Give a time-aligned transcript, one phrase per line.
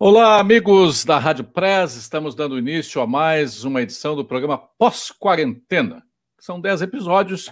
[0.00, 1.96] Olá, amigos da Rádio Press.
[1.96, 6.04] Estamos dando início a mais uma edição do programa Pós-Quarentena.
[6.38, 7.50] São dez episódios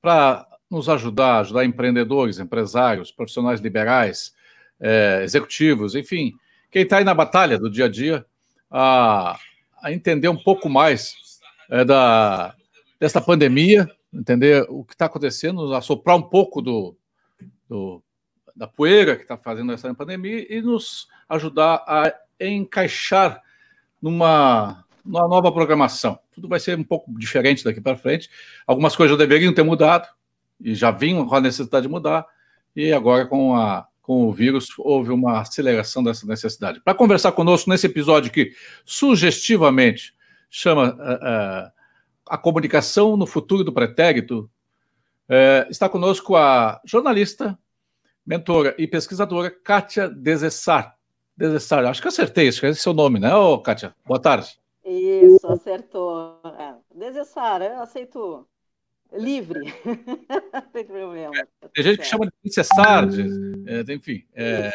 [0.00, 4.32] para nos ajudar, ajudar empreendedores, empresários, profissionais liberais,
[4.78, 6.32] eh, executivos, enfim,
[6.70, 8.24] quem está aí na batalha do dia a dia,
[8.70, 9.36] a,
[9.82, 12.54] a entender um pouco mais eh, da,
[13.00, 16.96] desta pandemia, entender o que está acontecendo, assoprar um pouco do,
[17.68, 18.00] do
[18.60, 23.40] da poeira que está fazendo essa pandemia e nos ajudar a encaixar
[24.02, 26.18] numa, numa nova programação.
[26.30, 28.28] Tudo vai ser um pouco diferente daqui para frente.
[28.66, 30.06] Algumas coisas já deveriam ter mudado
[30.60, 32.26] e já vinham com a necessidade de mudar,
[32.76, 36.80] e agora com, a, com o vírus houve uma aceleração dessa necessidade.
[36.80, 38.52] Para conversar conosco nesse episódio que
[38.84, 40.14] sugestivamente
[40.50, 41.72] chama uh, uh,
[42.28, 44.50] a comunicação no futuro do pretérito,
[45.30, 47.58] uh, está conosco a jornalista,
[48.30, 50.96] mentora e pesquisadora Kátia Desessar.
[51.36, 53.92] Desessar, acho que acertei, acho que esse é seu nome, né, Ô, Kátia?
[54.06, 54.56] Boa tarde.
[54.84, 56.40] Isso, acertou.
[56.56, 58.46] É, Desessar, eu aceito
[59.12, 59.74] livre.
[60.52, 61.32] Não tem problema.
[61.74, 63.08] Tem gente que chama de Desessar,
[63.66, 64.24] é, enfim.
[64.32, 64.70] É,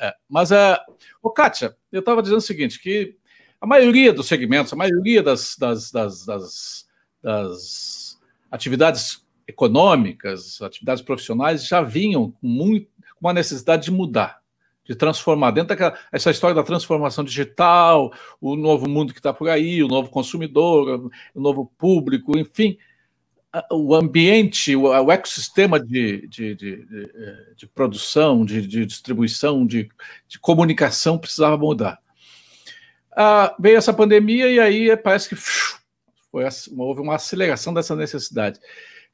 [0.00, 0.14] é.
[0.26, 0.78] Mas, é,
[1.22, 3.18] ô, Kátia, eu estava dizendo o seguinte, que
[3.60, 6.88] a maioria dos segmentos, a maioria das, das, das, das,
[7.22, 8.18] das
[8.50, 12.88] atividades econômicas, atividades profissionais já vinham com muito,
[13.26, 14.40] uma necessidade de mudar,
[14.84, 15.50] de transformar.
[15.50, 19.88] Dentro daquela essa história da transformação digital, o novo mundo que está por aí, o
[19.88, 22.76] novo consumidor, o novo público, enfim,
[23.70, 27.10] o ambiente, o, ecossistema de, de, de, de,
[27.56, 29.88] de produção, de, distribuição, de,
[30.40, 31.98] comunicação precisava mudar.
[33.16, 36.44] Ah, veio essa pandemia e aí parece que foi,
[36.76, 38.58] houve uma aceleração dessa necessidade.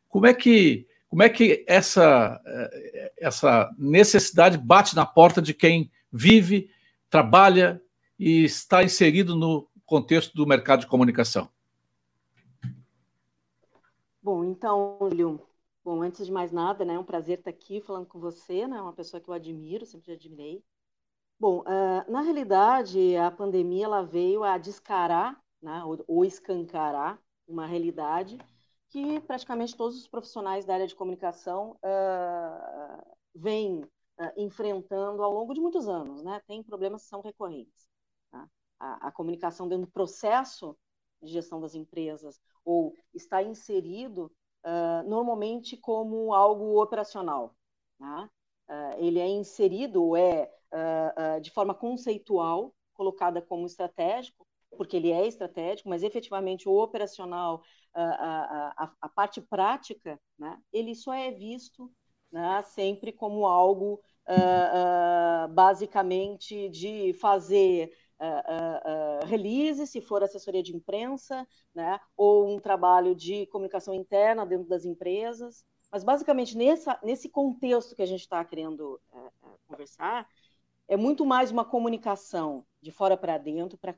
[0.09, 5.91] Como é que, como é que essa, eh, essa necessidade bate na porta de quem
[6.11, 6.71] vive,
[7.11, 7.83] trabalha
[8.17, 11.51] e está inserido no contexto do mercado de comunicação?
[14.23, 15.41] Bom, então, Júlio,
[15.85, 18.81] bom, antes de mais nada, né, é um prazer estar aqui falando com você, né,
[18.81, 20.63] uma pessoa que eu admiro, sempre admirei.
[21.41, 27.19] Bom, uh, na realidade, a pandemia ela veio a descarar, né, ou, ou escancarar
[27.49, 28.39] uma realidade
[28.91, 33.89] que praticamente todos os profissionais da área de comunicação uh, vêm uh,
[34.37, 36.23] enfrentando ao longo de muitos anos.
[36.23, 36.41] Né?
[36.47, 37.89] Tem problemas que são recorrentes.
[38.31, 38.49] Tá?
[38.81, 40.77] A, a, comunicação dentro do processo
[41.23, 44.31] de gestão das empresas ou está inserido
[44.65, 47.55] uh, normalmente como algo operacional.
[47.99, 48.29] Tá?
[48.99, 50.49] ele é inserido ou é
[51.43, 54.47] de forma conceitual colocada como estratégico,
[54.77, 57.65] porque ele é estratégico, mas efetivamente o operacional
[57.95, 61.91] a, a, a parte prática, né, ele só é visto
[62.31, 70.75] né, sempre como algo uh, uh, basicamente de fazer uh, release, se for assessoria de
[70.75, 75.65] imprensa, né, ou um trabalho de comunicação interna dentro das empresas.
[75.93, 79.01] Mas, basicamente, nessa, nesse contexto que a gente está querendo
[79.67, 80.25] conversar,
[80.87, 83.97] é muito mais uma comunicação de fora para dentro, para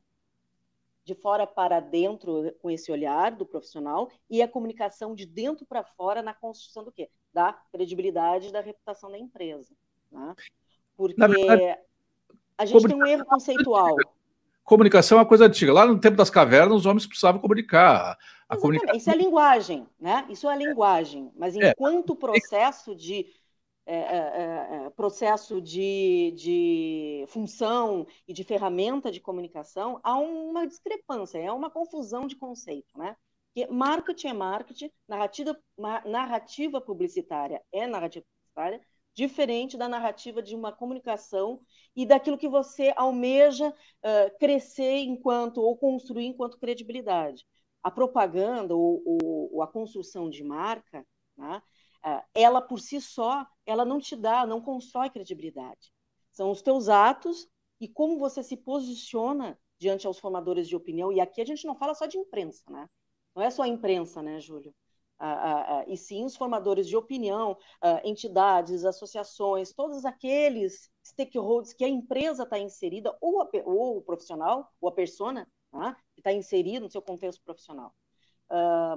[1.05, 5.83] de fora para dentro com esse olhar do profissional e a comunicação de dentro para
[5.83, 7.11] fora na construção do quê?
[7.33, 9.75] Da credibilidade da reputação da empresa.
[10.11, 10.35] Né?
[10.97, 11.79] Porque verdade,
[12.57, 13.97] a gente tem um erro conceitual.
[14.65, 15.73] Comunicação é uma coisa antiga.
[15.73, 18.17] Lá no tempo das cavernas, os homens precisavam comunicar.
[18.61, 18.97] Comunicação...
[18.97, 20.25] Isso é linguagem, né?
[20.29, 21.33] Isso é linguagem.
[21.37, 21.71] Mas é.
[21.71, 22.17] enquanto é.
[22.17, 23.27] processo de
[23.85, 31.39] é, é, é, processo de, de função e de ferramenta de comunicação, há uma discrepância,
[31.39, 33.17] é uma confusão de conceito, né?
[33.53, 35.59] Porque marketing é marketing, narrativa,
[36.07, 38.81] narrativa publicitária é narrativa publicitária,
[39.15, 41.61] diferente da narrativa de uma comunicação
[41.95, 47.47] e daquilo que você almeja uh, crescer enquanto ou construir enquanto credibilidade.
[47.83, 51.05] A propaganda ou, ou, ou a construção de marca,
[51.37, 51.63] né,
[52.35, 55.93] ela por si só ela não te dá, não constrói credibilidade.
[56.31, 57.49] São os teus atos
[57.81, 61.13] e como você se posiciona diante aos formadores de opinião.
[61.13, 62.89] E aqui a gente não fala só de imprensa, né?
[63.35, 64.75] Não é só a imprensa, né, Júlio?
[65.19, 67.57] Ah, ah, ah, e sim os formadores de opinião,
[68.03, 74.69] entidades, associações, todos aqueles stakeholders que a empresa está inserida, ou, a, ou, o profissional,
[74.81, 75.97] ou a persona, tá?
[76.15, 77.95] que está inserido no seu contexto profissional.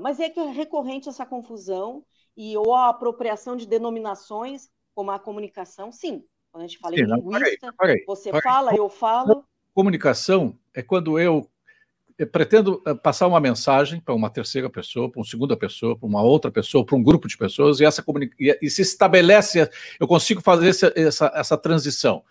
[0.01, 2.04] mas é que é recorrente essa confusão
[2.36, 6.24] e ou a apropriação de denominações, como a comunicação, sim.
[6.52, 7.74] Quando a gente fala sim, em linguista,
[8.08, 9.46] você fala, eu falo.
[9.74, 11.50] Comunicação é quando eu
[12.32, 16.22] pretendo eh, passar uma mensagem para uma terceira pessoa, para uma segunda pessoa, para uma
[16.22, 18.02] outra pessoa, para um grupo de pessoas, e essa
[18.40, 22.24] e, e se estabelece, eu consigo fazer essa, essa, essa transição,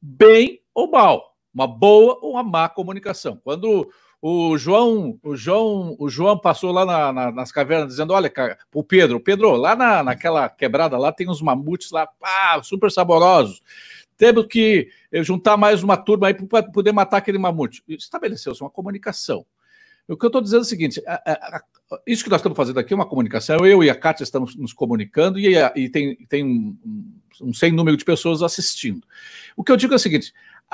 [0.00, 3.40] bem ou mal, uma boa ou uma má comunicação.
[3.42, 3.90] Quando
[4.28, 8.58] o João, o João, o João passou lá na, na, nas cavernas dizendo: olha, cara,
[8.74, 13.62] o Pedro, Pedro, lá na, naquela quebrada lá tem uns mamutes lá, pá, super saborosos.
[14.16, 14.88] Temos que
[15.22, 17.84] juntar mais uma turma aí para poder matar aquele mamute.
[17.86, 19.46] Estabeleceu-se uma comunicação.
[20.08, 21.62] O que eu estou dizendo é o seguinte: a, a, a,
[22.04, 23.64] isso que nós estamos fazendo aqui é uma comunicação.
[23.64, 26.76] Eu e a Kátia estamos nos comunicando e, e tem, tem um,
[27.42, 29.06] um sem número de pessoas assistindo.
[29.56, 30.32] O que eu digo é o seguinte: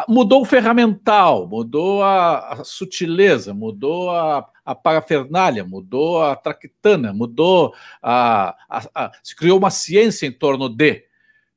[0.09, 7.75] mudou o ferramental, mudou a, a sutileza, mudou a, a, parafernália, mudou a traquitana, mudou
[8.03, 11.05] a, a, se criou uma ciência em torno de.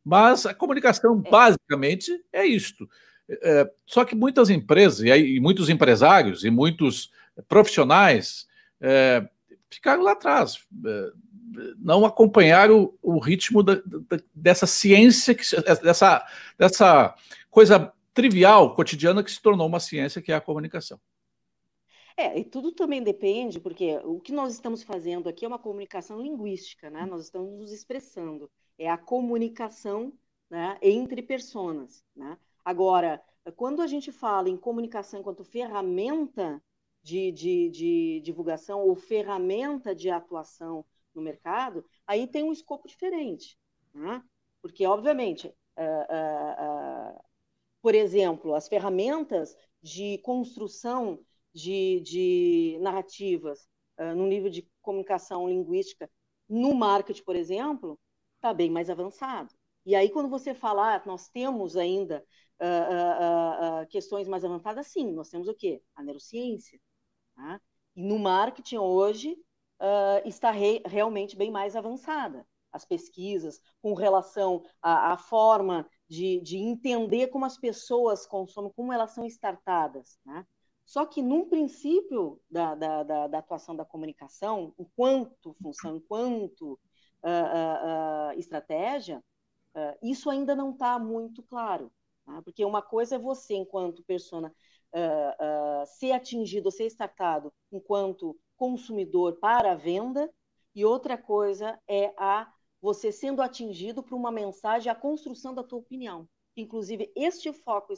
[0.03, 1.29] Mas a comunicação é.
[1.29, 2.89] basicamente é isto.
[3.27, 7.11] É, só que muitas empresas e, aí, e, muitos empresários e muitos
[7.47, 8.45] profissionais
[8.79, 9.27] é,
[9.69, 11.11] ficaram lá atrás, é,
[11.79, 15.43] não acompanharam o, o ritmo da, da, dessa ciência, que,
[15.81, 16.23] dessa,
[16.57, 17.15] dessa
[17.49, 20.99] coisa trivial, cotidiana, que se tornou uma ciência, que é a comunicação.
[22.17, 26.21] É, e tudo também depende, porque o que nós estamos fazendo aqui é uma comunicação
[26.21, 27.05] linguística, né?
[27.05, 28.49] Nós estamos nos expressando.
[28.79, 30.13] É a comunicação
[30.49, 32.05] né, entre pessoas.
[32.15, 32.37] Né?
[32.63, 33.21] Agora,
[33.57, 36.63] quando a gente fala em comunicação enquanto ferramenta
[37.03, 43.57] de, de, de divulgação ou ferramenta de atuação no mercado, aí tem um escopo diferente.
[43.93, 44.23] Né?
[44.61, 47.25] Porque, obviamente, uh, uh, uh,
[47.85, 51.19] por exemplo, as ferramentas de construção
[51.53, 56.09] de, de narrativas uh, no nível de comunicação linguística
[56.49, 57.99] no marketing, por exemplo,
[58.37, 59.53] está bem mais avançado.
[59.85, 62.25] E aí, quando você falar, ah, nós temos ainda
[62.59, 65.79] uh, uh, questões mais avançadas, sim, nós temos o quê?
[65.95, 66.81] A neurociência.
[67.35, 67.61] Tá?
[67.95, 69.37] E no marketing hoje
[70.25, 72.47] está re realmente bem mais avançada.
[72.71, 78.93] As pesquisas com relação à, à forma de, de entender como as pessoas consomem, como
[78.93, 80.45] elas são startadas, né?
[80.85, 86.77] Só que, num princípio da, da, da, da atuação da comunicação, enquanto função, enquanto uh,
[87.27, 89.23] uh, uh, estratégia,
[90.01, 91.91] isso ainda não está muito claro.
[92.25, 92.41] Tá?
[92.43, 94.55] Porque uma coisa é você, enquanto persona,
[95.85, 100.31] ser atingido, ser startado enquanto consumidor para a venda,
[100.73, 102.49] e outra coisa é a
[102.85, 106.29] você sendo atingido por uma mensagem, a construção da tua opinião.
[106.55, 107.91] Inclusive, este foco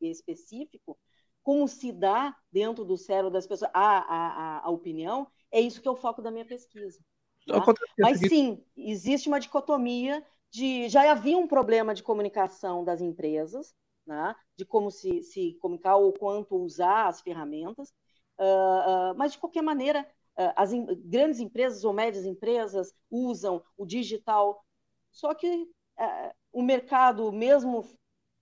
[0.00, 0.96] específico,
[1.42, 5.88] como se dá dentro do cérebro das pessoas a, a, a opinião, é isso que
[5.88, 7.00] é o foco da minha pesquisa.
[7.48, 7.56] Tá?
[7.98, 10.88] Mas sim, existe uma dicotomia de.
[10.88, 13.74] Já havia um problema de comunicação das empresas,
[14.06, 14.36] né?
[14.56, 17.88] de como se, se comunicar ou quanto usar as ferramentas,
[18.38, 20.08] uh, uh, mas de qualquer maneira,
[20.38, 20.70] ah, as
[21.04, 24.64] grandes empresas ou médias empresas usam o digital,
[25.10, 27.84] só que uh, o mercado, mesmo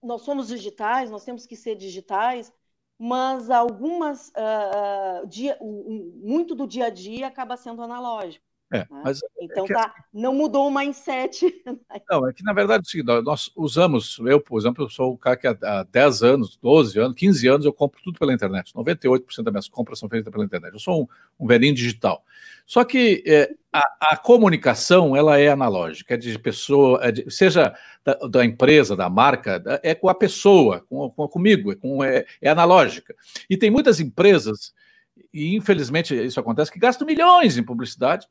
[0.03, 2.53] nós somos digitais, nós temos que ser digitais,
[2.99, 8.46] mas algumas, uh, dia, muito do dia a dia acaba sendo analógico.
[8.73, 8.87] É, né?
[8.91, 11.63] mas é então é tá, não mudou o mindset.
[12.11, 12.85] Não, é que na verdade
[13.25, 17.17] nós usamos, eu, por exemplo, eu sou o cara que há 10 anos, 12 anos,
[17.17, 18.73] 15 anos eu compro tudo pela internet.
[18.75, 20.73] 98% das minhas compras são feitas pela internet.
[20.73, 22.25] Eu sou um, um velhinho digital.
[22.67, 27.73] Só que é, a, a, comunicação ela é analógica, é de pessoa, é de, seja
[28.05, 32.27] da, da, empresa, da marca, é com a pessoa, com, com comigo, é, com, é,
[32.43, 33.15] é analógica.
[33.49, 34.75] E tem muitas empresas
[35.37, 38.27] e infelizmente isso acontece, que gastam milhões em publicidade,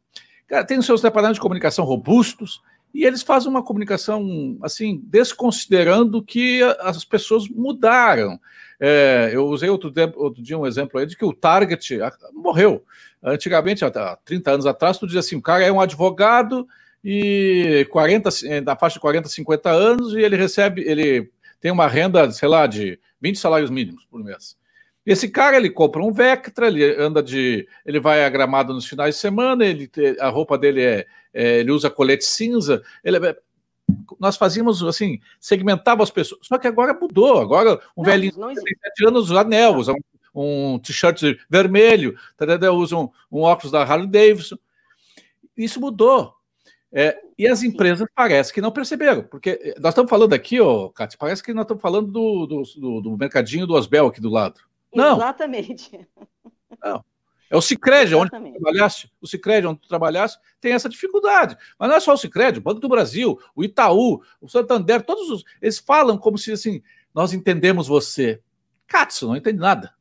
[0.67, 2.61] tem os seus departamentos de comunicação robustos,
[2.93, 8.39] e eles fazem uma comunicação assim, desconsiderando que as pessoas mudaram.
[8.79, 11.99] É, eu usei outro, tempo, outro dia um exemplo aí de que o Target
[12.33, 12.83] morreu.
[13.21, 16.65] Antigamente, há 30 anos atrás, tu dizia assim: o cara é um advogado
[17.03, 18.29] e 40,
[18.63, 22.65] na faixa de 40, 50 anos, e ele recebe, ele tem uma renda, sei lá,
[22.65, 24.55] de 20 salários mínimos por mês.
[25.05, 29.15] Esse cara ele compra um Vectra, ele anda de, ele vai a Gramado nos finais
[29.15, 33.37] de semana, ele a roupa dele é, é ele usa colete cinza, ele, é,
[34.19, 38.39] nós fazíamos assim, segmentava as pessoas, só que agora mudou, agora um não, velhinho de
[38.39, 43.83] 37 anos usa anel, usa um, um t-shirt vermelho, tá, usa um, um, óculos da
[43.83, 44.57] Harley Davidson,
[45.55, 46.33] isso mudou.
[46.91, 51.17] É, e as empresas parece que não perceberam, porque nós estamos falando aqui, ó, Cátia,
[51.19, 54.61] parece que nós estamos falando do, do, do, do mercadinho do Osbel aqui do lado.
[54.95, 55.17] Não.
[55.17, 56.07] Exatamente.
[56.83, 57.03] Não.
[57.49, 61.55] É o Cicred, onde tu trabalhaste, o Cicred, onde tu trabalhaste, tem essa dificuldade.
[61.77, 65.29] Mas não é só o Cicred, o Banco do Brasil, o Itaú, o Santander, todos
[65.29, 65.43] os.
[65.61, 66.81] Eles falam como se assim,
[67.13, 68.41] nós entendemos você.
[68.87, 69.93] Katsu, não entende nada.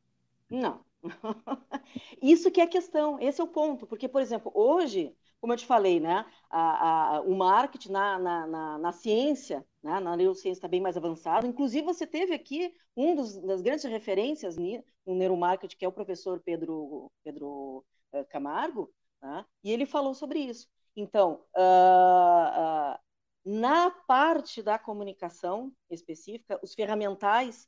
[0.49, 0.81] Não.
[2.21, 3.85] Isso que é a questão, esse é o ponto.
[3.85, 8.47] Porque, por exemplo, hoje, como eu te falei, né, a, a, o marketing na, na,
[8.47, 9.99] na, na ciência né?
[9.99, 11.45] na neurociência está bem mais avançado.
[11.45, 16.41] Inclusive, você teve aqui um dos, das grandes referências no neuromarketing, que é o professor
[16.43, 19.45] Pedro, Pedro uh, Camargo, né?
[19.63, 20.67] e ele falou sobre isso.
[20.95, 22.99] Então, uh, uh,
[23.45, 27.67] na parte da comunicação específica, os ferramentais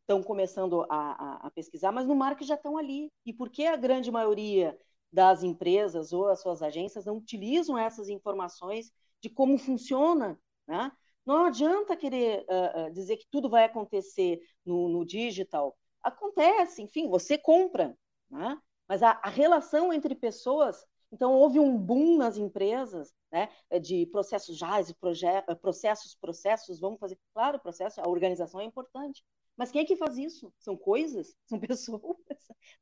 [0.00, 3.08] estão começando a, a, a, pesquisar, mas no marketing já estão ali.
[3.24, 4.76] E por que a grande maioria
[5.12, 10.36] das empresas ou as suas agências não utilizam essas informações de como funciona,
[10.66, 10.90] né?
[11.24, 15.76] Não adianta querer uh, dizer que tudo vai acontecer no, no, digital.
[16.02, 17.96] Acontece, enfim, você compra,
[18.30, 18.60] né?
[18.86, 20.84] mas a, a relação entre pessoas.
[21.10, 23.48] Então, houve um boom nas empresas né,
[23.80, 24.94] de processos já, de
[25.60, 27.18] processos, processos, vamos fazer.
[27.32, 29.24] Claro, processo, a organização é importante.
[29.56, 30.52] Mas quem é que faz isso?
[30.58, 32.16] São coisas, são pessoas.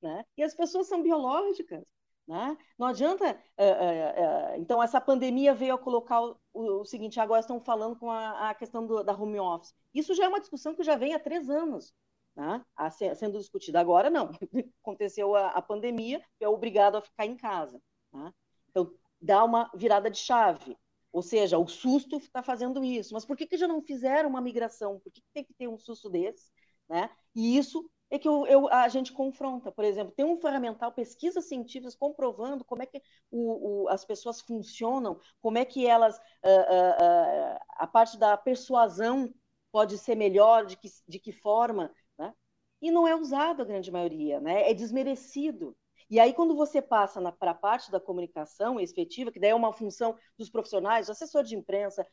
[0.00, 0.24] Né?
[0.36, 1.84] E as pessoas são biológicas.
[2.26, 2.56] Né?
[2.78, 3.32] Não adianta.
[3.58, 7.96] Uh, uh, uh, então, essa pandemia veio a colocar o, o seguinte: agora estão falando
[7.96, 9.74] com a, a questão do, da home office.
[9.92, 11.92] Isso já é uma discussão que já vem há três anos.
[12.34, 12.64] Né?
[12.76, 14.30] A, sendo discutida agora, não.
[14.82, 17.80] Aconteceu a, a, pandemia, é obrigado a ficar em casa.
[18.12, 18.32] Né?
[18.70, 20.76] Então, dá uma virada de chave.
[21.12, 23.12] Ou seja, o susto está fazendo isso.
[23.12, 24.98] Mas por que, que já não fizeram uma migração?
[25.00, 26.50] Por que, que tem que ter um susto desse?
[26.88, 27.10] Né?
[27.34, 29.72] E isso é que eu, eu, a gente confronta.
[29.72, 33.00] Por exemplo, tem um ferramental, pesquisas científicas comprovando como é que
[33.30, 38.36] o, o, as pessoas funcionam, como é que elas, uh, uh, uh, a parte da
[38.36, 39.32] persuasão
[39.72, 42.34] pode ser melhor, de que, de que forma, né?
[42.82, 44.70] e não é usado a grande maioria, né?
[44.70, 45.74] é desmerecido.
[46.10, 49.72] E aí, quando você passa para a parte da comunicação efetiva, que daí é uma
[49.72, 52.06] função dos profissionais, assessor de imprensa,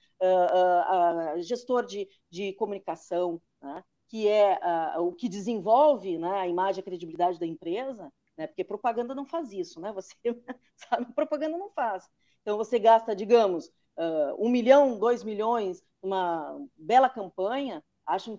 [1.40, 3.84] gestor de, de comunicação, né?
[4.10, 4.60] Que é
[4.98, 9.14] uh, o que desenvolve né, a imagem e a credibilidade da empresa, né, porque propaganda
[9.14, 9.92] não faz isso, né?
[9.94, 10.16] Você
[10.76, 12.10] sabe, propaganda não faz.
[12.42, 17.84] Então você gasta, digamos, uh, um milhão, dois milhões, uma bela campanha.
[18.06, 18.36] Acho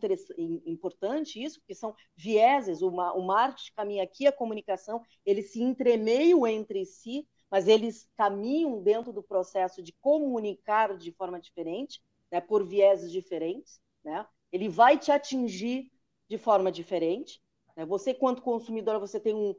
[0.67, 2.83] importante isso, porque são vieses.
[2.83, 9.12] O marketing caminha aqui, a comunicação, eles se entremeiam entre si, mas eles caminham dentro
[9.12, 14.27] do processo de comunicar de forma diferente, né, por vieses diferentes, né?
[14.52, 15.90] Ele vai te atingir
[16.28, 17.42] de forma diferente.
[17.76, 17.85] Né?
[17.87, 19.54] Você, quanto consumidora, você tem um,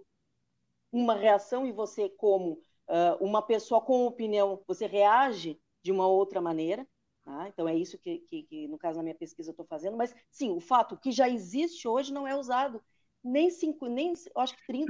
[0.92, 2.54] uma reação e você, como
[2.88, 6.88] uh, uma pessoa com opinião, você reage de uma outra maneira.
[7.24, 7.48] Tá?
[7.48, 9.98] Então, é isso que, que, que, no caso da minha pesquisa, eu estou fazendo.
[9.98, 12.82] Mas, sim, o fato que já existe hoje não é usado
[13.24, 14.88] nem, cinco, nem acho que 30%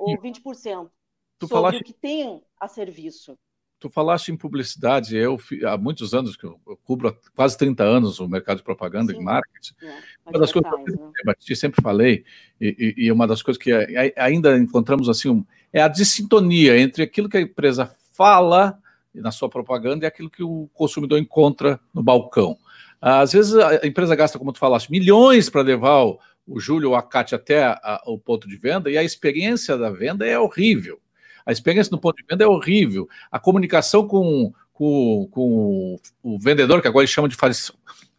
[0.00, 0.90] ou 20%
[1.38, 1.80] tu sobre falaste...
[1.80, 3.38] o que tem a serviço.
[3.80, 8.20] Tu falaste em publicidade, eu há muitos anos que eu, cubro há quase 30 anos
[8.20, 9.20] o mercado de propaganda Sim.
[9.20, 9.74] e marketing.
[9.82, 9.94] É,
[10.26, 11.34] uma das coisas que eu né?
[11.56, 12.24] sempre falei,
[12.60, 13.72] e, e, uma das coisas que
[14.16, 18.78] ainda encontramos assim, um, é a dissintonia entre aquilo que a empresa fala
[19.14, 22.58] na sua propaganda e aquilo que o consumidor encontra no balcão.
[23.00, 26.96] Às vezes a empresa gasta, como tu falaste, milhões para levar o, o Júlio ou
[26.96, 31.00] a Cátia até a, o ponto de venda e a experiência da venda é horrível.
[31.44, 33.08] A experiência no ponto de venda é horrível.
[33.30, 37.36] A comunicação com, com, com o vendedor, que agora eles chamam de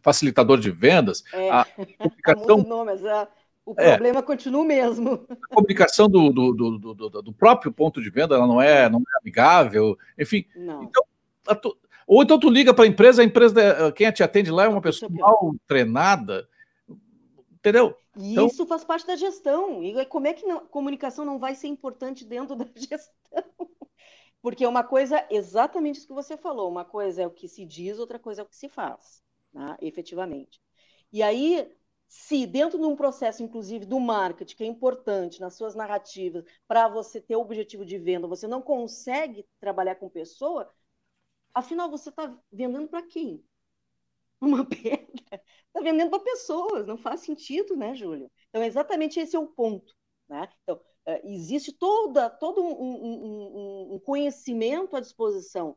[0.00, 1.64] facilitador de vendas, é, a
[1.98, 2.58] comunicação.
[2.58, 3.28] nome, mas a,
[3.64, 3.90] o é.
[3.90, 5.26] problema é, continua o mesmo.
[5.30, 8.98] A comunicação do, do, do, do, do próprio ponto de venda ela não é, não
[8.98, 10.44] é amigável, enfim.
[10.54, 10.82] Não.
[10.82, 11.04] Então,
[12.06, 14.80] ou então tu liga para a empresa, a empresa, quem te atende lá é uma
[14.80, 16.48] pessoa mal treinada,
[17.54, 17.96] entendeu?
[18.16, 19.82] E então, isso faz parte da gestão.
[19.82, 23.12] E como é que a comunicação não vai ser importante dentro da gestão?
[24.40, 26.68] Porque uma coisa é exatamente isso que você falou.
[26.68, 29.76] Uma coisa é o que se diz, outra coisa é o que se faz, né?
[29.80, 30.60] efetivamente.
[31.12, 31.70] E aí,
[32.08, 36.88] se dentro de um processo, inclusive, do marketing, que é importante nas suas narrativas, para
[36.88, 40.68] você ter o objetivo de venda, você não consegue trabalhar com pessoa,
[41.54, 43.44] afinal, você está vendendo para quem?
[44.44, 48.30] Uma pedra está vendendo para pessoas, não faz sentido, né, Júlio?
[48.48, 49.94] Então, exatamente esse é o ponto.
[50.28, 50.48] Né?
[50.62, 55.76] Então, uh, existe toda, todo um, um, um, conhecimento à disposição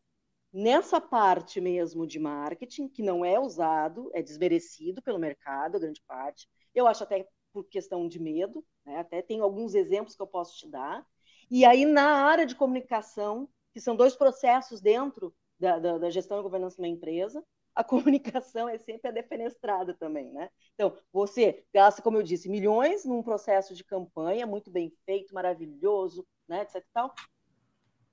[0.51, 6.48] nessa parte mesmo de marketing, que não é usado, é desmerecido pelo mercado, grande parte.
[6.74, 8.98] Eu acho até por questão de medo, né?
[8.98, 11.05] até tem alguns exemplos que eu posso te dar.
[11.51, 16.39] E aí, na área de comunicação, que são dois processos dentro da, da, da gestão
[16.39, 17.43] e governança de uma empresa,
[17.75, 20.50] a comunicação é sempre a defenestrada também, né?
[20.74, 26.25] Então, você gasta, como eu disse, milhões num processo de campanha muito bem feito, maravilhoso,
[26.48, 27.13] né, etc e tal.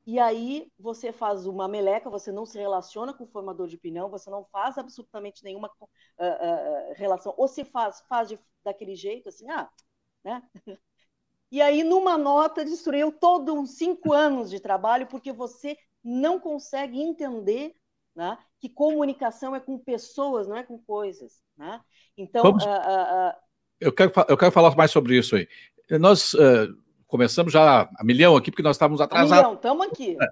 [0.04, 4.11] E aí você faz uma meleca, você não se relaciona com o formador de opinião,
[4.11, 9.28] você não faz absolutamente nenhuma uh, uh, relação, ou se faz, faz de, daquele jeito,
[9.28, 9.71] assim, ah,
[10.25, 10.42] né?
[11.52, 16.99] E aí, numa nota, destruiu todos uns cinco anos de trabalho, porque você não consegue
[16.99, 17.76] entender
[18.14, 21.40] né, que comunicação é com pessoas, não é com coisas.
[21.57, 21.81] Né?
[22.16, 22.64] Então, Vamos...
[22.64, 23.33] uh, uh, uh...
[23.81, 25.49] Eu, quero, eu quero falar mais sobre isso aí.
[25.99, 26.69] Nós eh,
[27.09, 29.33] começamos já a milhão aqui, porque nós estávamos atrasados.
[29.33, 30.16] A milhão, estamos aqui.
[30.23, 30.26] É.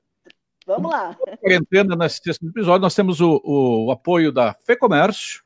[0.66, 1.16] Vamos lá.
[1.40, 5.42] Quarentena, nesse episódio, nós temos o, o apoio da FEComércio,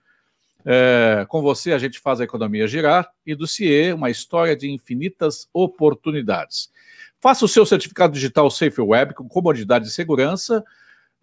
[0.66, 4.70] é, com você a gente faz a economia girar, e do CIE, uma história de
[4.70, 6.70] infinitas oportunidades.
[7.20, 10.62] Faça o seu certificado digital Safe Web com comodidade e segurança.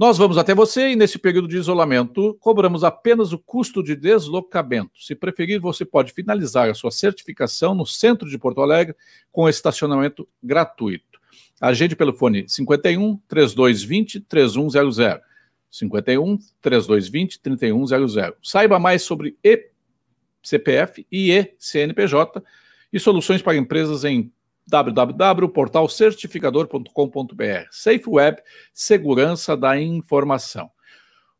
[0.01, 5.00] Nós vamos até você e, nesse período de isolamento, cobramos apenas o custo de deslocamento.
[5.00, 8.96] Se preferir, você pode finalizar a sua certificação no centro de Porto Alegre
[9.31, 11.20] com estacionamento gratuito.
[11.62, 15.20] Agende pelo fone 51 3220 3100.
[15.70, 18.34] 51 3220 3100.
[18.41, 22.43] Saiba mais sobre e-CPF e e-CNPJ
[22.91, 24.34] e soluções para empresas em
[24.68, 27.68] www.portalcertificador.com.br.
[27.72, 30.70] Safe Web, segurança da informação.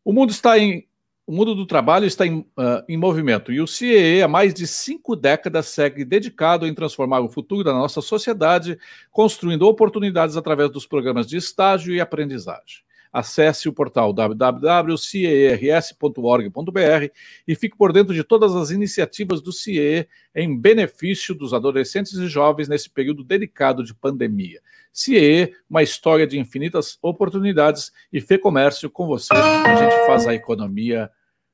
[0.04, 0.88] O mundo está em
[1.25, 4.68] o mundo do trabalho está em, uh, em, movimento e o CIE, há mais de
[4.68, 8.78] cinco décadas, segue dedicado em transformar o futuro da nossa sociedade,
[9.12, 12.84] construindo oportunidades através dos programas de estágio e aprendizagem.
[13.12, 17.12] Acesse o portal www.ciers.org.br
[17.48, 22.27] e fique por dentro de todas as iniciativas do CIE em benefício dos adolescentes e
[22.27, 24.62] jovens nesse período delicado de pandemia.
[24.94, 29.34] CIE, uma história de infinitas oportunidades e Fê Comércio com você.
[29.34, 31.10] A gente faz a economia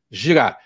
[0.10, 0.58] girar.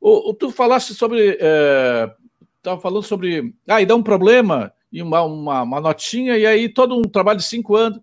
[0.00, 1.30] O, o tu falaste sobre.
[1.30, 3.54] Estava é, falando sobre.
[3.66, 7.38] Ah, e dá um problema e uma, uma, uma notinha, e aí todo um trabalho
[7.38, 8.00] de cinco anos.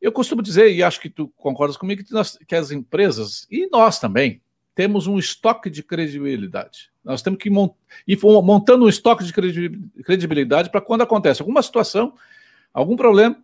[0.00, 3.68] Eu costumo dizer, e acho que tu concordas comigo, que, nós, que as empresas, e
[3.70, 4.40] nós também,
[4.74, 6.90] temos um estoque de credibilidade.
[7.04, 9.32] Nós temos que ir montando um estoque de
[10.04, 12.14] credibilidade para quando acontece alguma situação,
[12.72, 13.36] algum problema,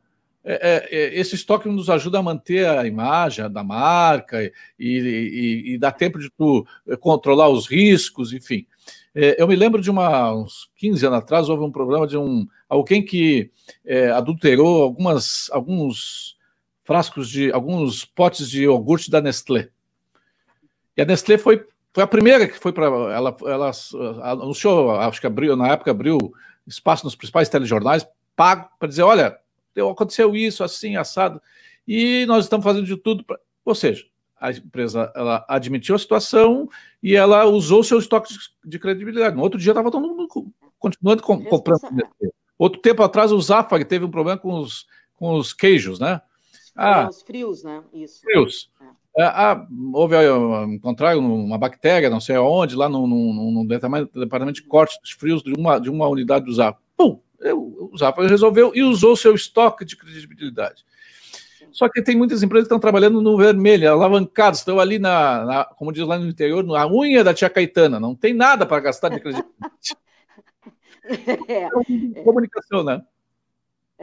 [0.47, 5.73] é, é, é, esse estoque nos ajuda a manter a imagem da marca e, e,
[5.73, 6.67] e dá tempo de tu
[7.01, 8.67] controlar os riscos, enfim.
[9.15, 12.47] É, eu me lembro de uma, uns 15 anos atrás, houve um problema de um
[12.69, 13.51] alguém que
[13.87, 16.37] é, adulterou algumas, alguns
[16.85, 19.69] frascos de alguns potes de iogurte da Nestlé.
[20.97, 23.71] E a Nestlé foi, foi a primeira que foi para ela, ela
[24.23, 26.19] anunciou, acho que abriu na época abriu
[26.67, 29.39] espaço nos principais telejornais pago para dizer, olha,
[29.91, 31.41] aconteceu isso assim assado
[31.87, 33.25] e nós estamos fazendo de tudo,
[33.65, 34.05] ou seja,
[34.41, 36.69] a empresa ela admitiu a situação
[37.03, 39.37] e ela usou seu estoque de credibilidade.
[39.37, 40.29] No outro dia estava todo mundo
[40.79, 41.81] continuando comprando.
[42.59, 46.21] Outro tempo atrás o Zafari teve um problema com os, com os queijos, né?
[46.77, 47.83] Ah, os frios, né?
[47.93, 48.21] Isso.
[48.23, 48.71] Frios.
[49.17, 49.23] É.
[49.23, 50.17] é ah, houve,
[50.69, 55.43] encontraram uma bactéria, não sei aonde, lá no, no, no departamento de corte dos frios
[55.43, 56.79] de uma, de uma unidade do Zap.
[56.97, 57.21] Pum!
[57.91, 60.85] O Zap resolveu e usou seu estoque de credibilidade.
[61.75, 65.65] Só que tem muitas empresas que estão trabalhando no vermelho, alavancadas, estão ali na, na,
[65.65, 67.99] como diz lá no interior, na unha da tia Caetana.
[67.99, 69.97] Não tem nada para gastar de credibilidade.
[71.49, 72.23] é, é.
[72.23, 73.03] Comunicação, né?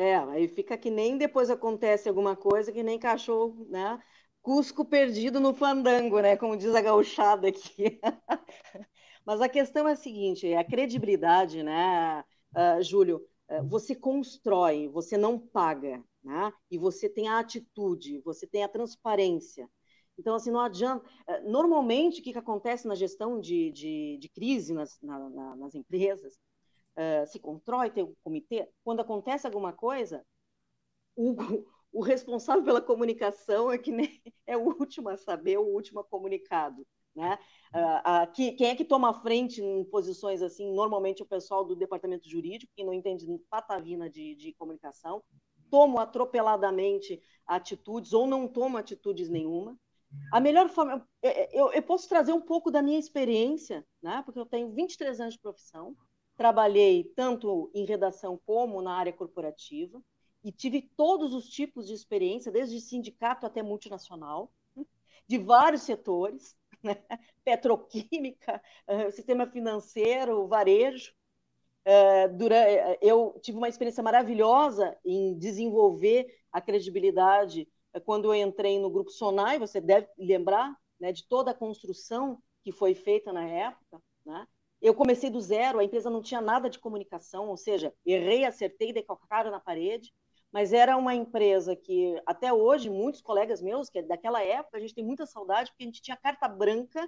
[0.01, 4.01] É, aí fica que nem depois acontece alguma coisa, que nem cachorro, né?
[4.41, 6.35] Cusco perdido no fandango, né?
[6.35, 7.99] Como diz a gauchada aqui.
[9.23, 12.23] Mas a questão é a seguinte: a credibilidade, né,
[12.55, 13.23] uh, Júlio?
[13.47, 16.51] Uh, você constrói, você não paga, né?
[16.71, 19.69] E você tem a atitude, você tem a transparência.
[20.17, 21.05] Então, assim, não adianta.
[21.29, 25.55] Uh, normalmente, o que, que acontece na gestão de, de, de crise nas, na, na,
[25.57, 26.39] nas empresas
[26.97, 30.25] uh, se constrói, tem um comitê, quando acontece alguma coisa,
[31.15, 31.35] o,
[31.91, 36.03] o responsável pela comunicação é que nem, é o último a saber, o último a
[36.03, 36.85] comunicado.
[37.13, 37.37] Né?
[37.75, 40.73] Uh, uh, que, quem é que toma a frente em posições assim?
[40.73, 45.21] Normalmente o pessoal do departamento jurídico, que não entende patavina de, de comunicação,
[45.69, 49.77] toma atropeladamente atitudes ou não toma atitudes nenhuma.
[50.31, 51.07] A melhor forma,
[51.53, 54.21] eu, eu, posso trazer um pouco da minha experiência, né?
[54.25, 55.95] porque eu tenho 23 anos de profissão,
[56.41, 60.01] trabalhei tanto em redação como na área corporativa
[60.43, 64.51] e tive todos os tipos de experiência, desde sindicato até multinacional,
[65.27, 66.97] de vários setores, né?
[67.43, 71.13] petroquímica, eh, sistema financeiro, varejo.
[71.85, 77.69] Eh, eh, eu tive uma experiência maravilhosa em desenvolver a credibilidade
[78.03, 82.71] quando eu entrei no grupo Sonai, você deve lembrar né, de toda a construção que
[82.71, 84.47] foi feita na época, né?
[84.81, 88.91] Eu comecei do zero, a empresa não tinha nada de comunicação, ou seja, errei, acertei,
[88.91, 90.11] dei na parede,
[90.51, 94.79] mas era uma empresa que, até hoje, muitos colegas meus, que é daquela época, a
[94.79, 97.07] gente tem muita saudade, porque a gente tinha carta branca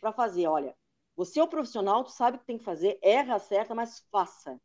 [0.00, 0.46] para fazer.
[0.46, 0.76] Olha,
[1.16, 4.60] você é o profissional, tu sabe o que tem que fazer, erra, acerta, mas faça,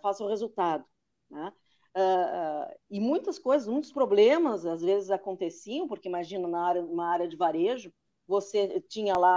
[0.00, 0.84] faça o resultado.
[1.28, 1.52] Né?
[1.96, 7.06] Uh, uh, e muitas coisas, muitos problemas às vezes aconteciam, porque imagina na área, uma
[7.08, 7.92] área de varejo,
[8.26, 9.36] você tinha lá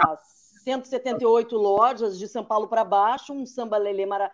[0.62, 4.32] 178 lojas de São Paulo para baixo, um samba lelê mara,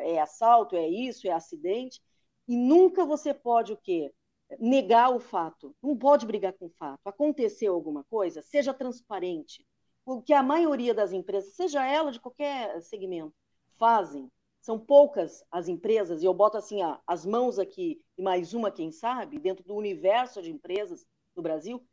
[0.00, 2.00] é assalto, é isso, é acidente,
[2.48, 4.12] e nunca você pode o quê?
[4.58, 5.74] Negar o fato.
[5.82, 7.00] Não pode brigar com o fato.
[7.04, 9.66] Aconteceu alguma coisa, seja transparente.
[10.04, 13.34] O que a maioria das empresas, seja ela de qualquer segmento,
[13.76, 14.30] fazem.
[14.60, 18.90] São poucas as empresas, e eu boto assim as mãos aqui e mais uma, quem
[18.90, 21.04] sabe, dentro do universo de empresas
[21.34, 21.84] do Brasil,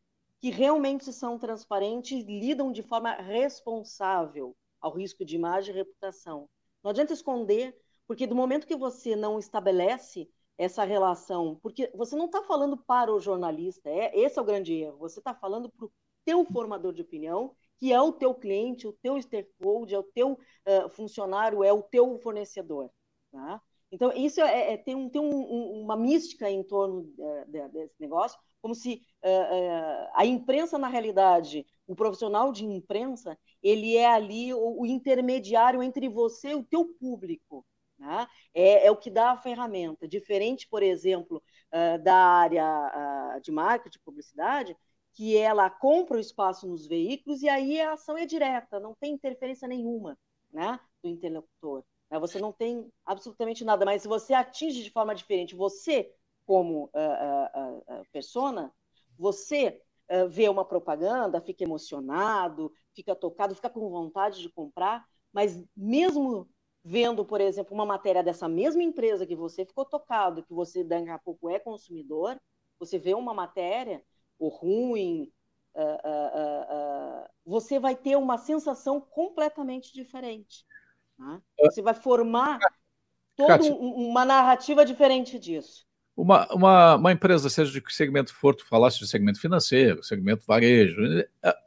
[0.43, 6.49] que realmente são transparentes lidam de forma responsável ao risco de imagem e reputação.
[6.83, 7.73] Não adianta esconder,
[8.05, 13.09] porque do momento que você não estabelece essa relação, porque você não está falando para
[13.09, 15.91] o jornalista, é, esse é o grande erro, você está falando para o
[16.25, 20.33] teu formador de opinião, que é o teu cliente, o teu stakeholder, é o teu
[20.33, 22.91] uh, funcionário, é o teu fornecedor.
[23.31, 23.61] Tá?
[23.93, 28.39] Então, isso é, é tem, um, tem um, uma mística em torno uh, desse negócio,
[28.59, 34.81] como se uh, a imprensa, na realidade, o profissional de imprensa, ele é ali o,
[34.81, 37.63] o intermediário entre você e o teu público.
[37.99, 38.27] Tá?
[38.51, 40.07] É, é, o que dá a ferramenta.
[40.07, 41.41] Diferente, por exemplo,
[42.03, 44.77] da área de marketing, de publicidade,
[45.13, 49.13] que ela compra o espaço nos veículos e aí a ação é direta, não tem
[49.13, 50.17] interferência nenhuma
[50.51, 51.83] né, do interlocutor.
[52.13, 52.19] Né?
[52.19, 56.13] Você não tem absolutamente nada, mas se você atinge de forma diferente, você,
[56.45, 58.71] como uh, persona,
[59.17, 59.81] você
[60.29, 66.47] vê uma propaganda, fica emocionado, fica tocado, fica com vontade de comprar, mas mesmo
[66.83, 71.09] vendo, por exemplo, uma matéria dessa mesma empresa que você ficou tocado, que você daqui
[71.09, 72.39] a pouco é consumidor,
[72.77, 74.03] você vê uma matéria,
[74.37, 75.31] ou ruim,
[75.73, 80.65] uh, uh, uh, você vai ter uma sensação completamente diferente.
[81.17, 81.41] Né?
[81.59, 82.59] Você vai formar
[83.35, 85.85] toda um, uma narrativa diferente disso.
[86.15, 90.45] Uma, uma, uma, empresa, seja de que segmento for, tu falasse de segmento financeiro, segmento
[90.45, 91.01] varejo,
[91.41, 91.57] eh,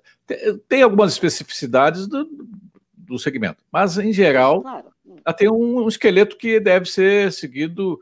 [0.69, 2.29] tem algumas especificidades do,
[2.93, 4.95] do segmento, mas em geral claro
[5.33, 8.01] tem um, um, esqueleto que deve ser seguido,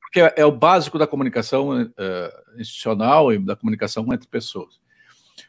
[0.00, 4.80] porque é, é, o básico da comunicação uh, institucional e da comunicação entre pessoas.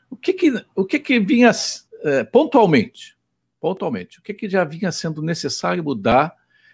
[0.09, 3.17] O que que, o que, que vinha uh, pontualmente,
[3.59, 6.33] pontualmente, o que, que já vinha sendo necessário mudar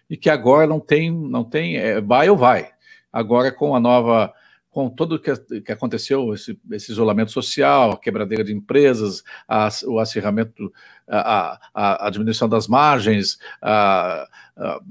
[0.09, 2.69] e que agora não tem, não tem, é, vai ou vai.
[3.11, 4.33] Agora com a nova
[4.75, 9.99] com tudo que, que aconteceu, esse, esse, isolamento social, a quebradeira de empresas, a, o
[9.99, 10.69] acirramento,
[11.07, 14.27] a, a, a, diminuição das margens, a,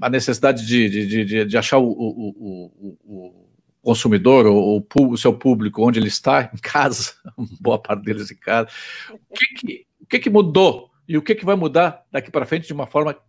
[0.01, 3.49] a necessidade de, de, de, de achar o, o, o, o
[3.83, 7.13] consumidor, o, o, seu público, onde ele está, em casa,
[7.61, 8.67] boa parte deles em casa.
[9.11, 12.45] O que, que, o que, que mudou e o que, que vai mudar daqui para
[12.45, 13.19] frente de uma forma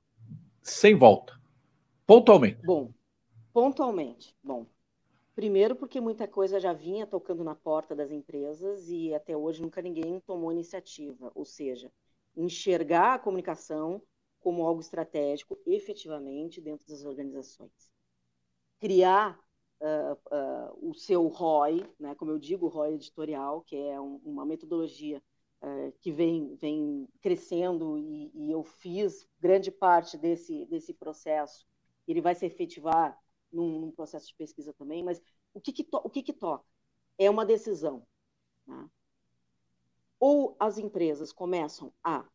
[0.63, 1.39] sem volta?
[2.07, 2.65] Pontualmente.
[2.65, 2.93] Bom,
[3.53, 4.35] pontualmente.
[4.43, 4.67] Bom,
[5.37, 9.83] Primeiro, porque muita coisa já vinha tocando na porta das empresas e até hoje nunca
[9.83, 11.93] ninguém tomou iniciativa, ou seja,
[12.35, 14.01] enxergar a comunicação
[14.41, 17.93] como algo estratégico efetivamente dentro das organizações.
[18.81, 19.39] Criar
[19.79, 24.47] uh, uh, o seu ROI, né, como eu digo, ROI editorial, que é um, uma
[24.47, 25.23] metodologia
[25.63, 31.67] uh, que vem, vem crescendo e, e eu fiz grande parte desse, desse processo.
[32.07, 33.19] Ele vai se efetivar
[33.53, 35.21] num, num processo de pesquisa também, mas
[35.55, 36.65] o que, que, to, o que, que toca?
[37.19, 38.07] É uma decisão.
[38.67, 38.91] Né?
[40.19, 42.27] Ou as empresas começam a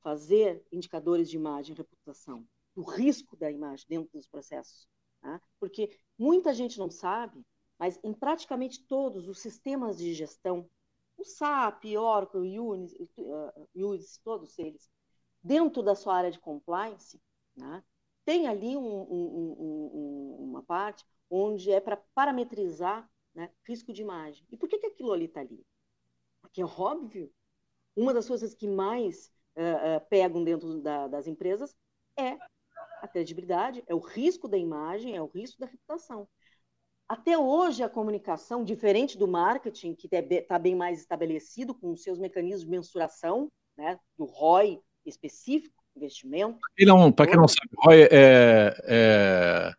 [0.00, 4.88] fazer indicadores de imagem e reputação, o risco da imagem dentro dos processos.
[5.22, 5.40] Né?
[5.58, 7.44] Porque muita gente não sabe,
[7.78, 10.68] mas em praticamente todos os sistemas de gestão,
[11.18, 14.88] o SAP, Oracle, Unis, uh, todos eles,
[15.42, 17.20] dentro da sua área de compliance,
[17.56, 17.82] né,
[18.24, 24.46] tem ali um, um, um, uma parte onde é para parametrizar né, risco de imagem.
[24.50, 25.64] E por que, que aquilo ali está ali?
[26.40, 27.32] Porque é óbvio,
[27.96, 31.76] uma das coisas que mais uh, uh, pegam dentro da, das empresas
[32.16, 32.38] é
[33.00, 36.28] a credibilidade, é o risco da imagem, é o risco da reputação.
[37.08, 42.18] Até hoje, a comunicação, diferente do marketing, que está bem mais estabelecido com os seus
[42.18, 46.58] mecanismos de mensuração, né, do ROI específico, investimento.
[47.16, 49.72] Para quem não sabe, ROI é, é, é,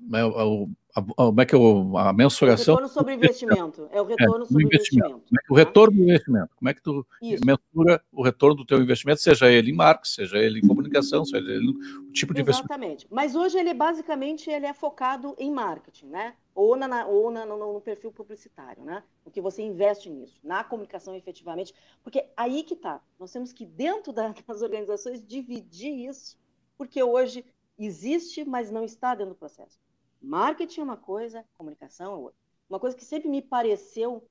[0.00, 2.74] o, a, como é que é a mensuração?
[2.74, 3.88] O retorno sobre investimento.
[3.90, 5.08] É o retorno é, sobre investimento.
[5.08, 5.44] investimento.
[5.48, 6.56] É o retorno do investimento.
[6.56, 7.44] Como é que tu Isso.
[7.44, 11.50] mensura o retorno do teu investimento, seja ele em marketing, seja ele em comunicação, seja
[11.50, 12.40] ele o tipo de Exatamente.
[12.40, 12.72] investimento.
[12.72, 13.06] Exatamente.
[13.10, 16.34] Mas hoje ele basicamente ele é focado em marketing, né?
[16.54, 19.02] Ou, na, ou na, no, no, perfil publicitário, né?
[19.24, 21.72] O que você investe nisso, na comunicação efetivamente.
[22.02, 23.00] Porque aí que tá.
[23.18, 26.36] Nós temos que, dentro da, das organizações, dividir isso,
[26.76, 27.44] porque hoje
[27.78, 29.78] existe, mas não está dentro do processo.
[30.20, 32.38] Marketing é uma coisa, comunicação é outra.
[32.68, 34.28] Uma coisa que sempre me pareceu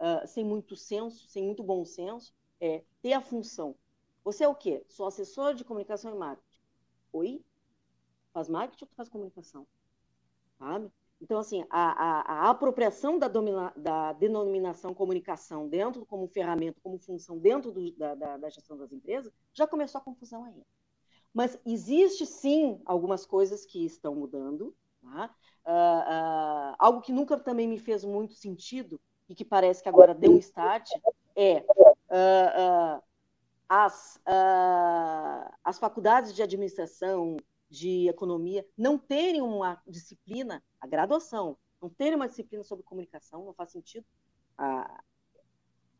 [0.00, 3.74] uh, sem muito senso, sem muito bom senso, é ter a função.
[4.24, 4.84] Você é o quê?
[4.88, 6.60] Sou assessor de comunicação e marketing.
[7.12, 7.44] Oi?
[8.32, 9.66] Faz marketing ou faz comunicação?
[10.58, 10.90] Sabe?
[11.20, 16.98] Então, assim, a, a, a apropriação da, domina, da, denominação comunicação dentro, como ferramenta, como
[16.98, 20.62] função dentro do, da, da, da, gestão das empresas, já começou a confusão aí.
[21.32, 24.74] Mas existe, sim, algumas coisas que estão mudando.
[25.04, 25.34] Tá?
[25.66, 30.14] Uh, uh, algo que nunca também me fez muito sentido e que parece que agora
[30.14, 30.90] deu um start
[31.36, 33.02] é uh,
[33.68, 34.20] as,
[35.64, 37.36] as faculdades de administração,
[37.68, 43.54] de economia não terem uma disciplina, a graduação, não terem uma disciplina sobre comunicação, não
[43.54, 44.06] faz sentido.
[44.56, 45.02] A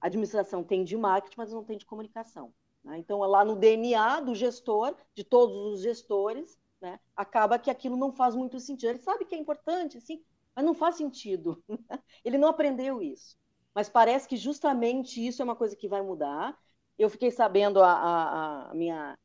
[0.01, 2.53] administração tem de marketing, mas não tem de comunicação.
[2.85, 2.99] Né?
[2.99, 8.13] Então, lá no DNA do gestor, de todos os gestores, né, acaba que aquilo não
[8.13, 8.91] faz muito sentido.
[8.91, 10.23] Ele sabe que é importante, sim,
[10.55, 11.65] mas não faz sentido.
[12.23, 13.39] Ele não aprendeu isso.
[13.75, 16.57] Mas parece que justamente isso é uma coisa que vai mudar.
[16.99, 19.19] Eu fiquei sabendo, a, a, a minha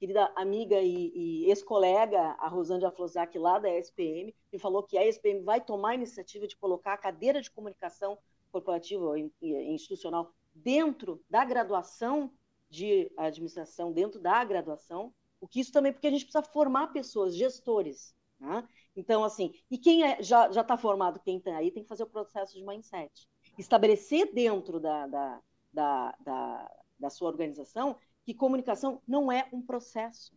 [0.00, 5.06] querida amiga e, e ex-colega, a Rosângela Flosac, lá da SPM, me falou que a
[5.06, 8.18] SPM vai tomar a iniciativa de colocar a cadeira de comunicação
[8.50, 9.32] corporativa e
[9.72, 12.30] institucional dentro da graduação
[12.68, 17.36] de administração, dentro da graduação, o que isso também, porque a gente precisa formar pessoas,
[17.36, 18.66] gestores, né?
[18.96, 22.08] Então, assim, e quem é, já está formado, quem está aí, tem que fazer o
[22.08, 23.28] processo de mindset.
[23.58, 30.32] Estabelecer dentro da, da, da, da, da sua organização que comunicação não é um processo.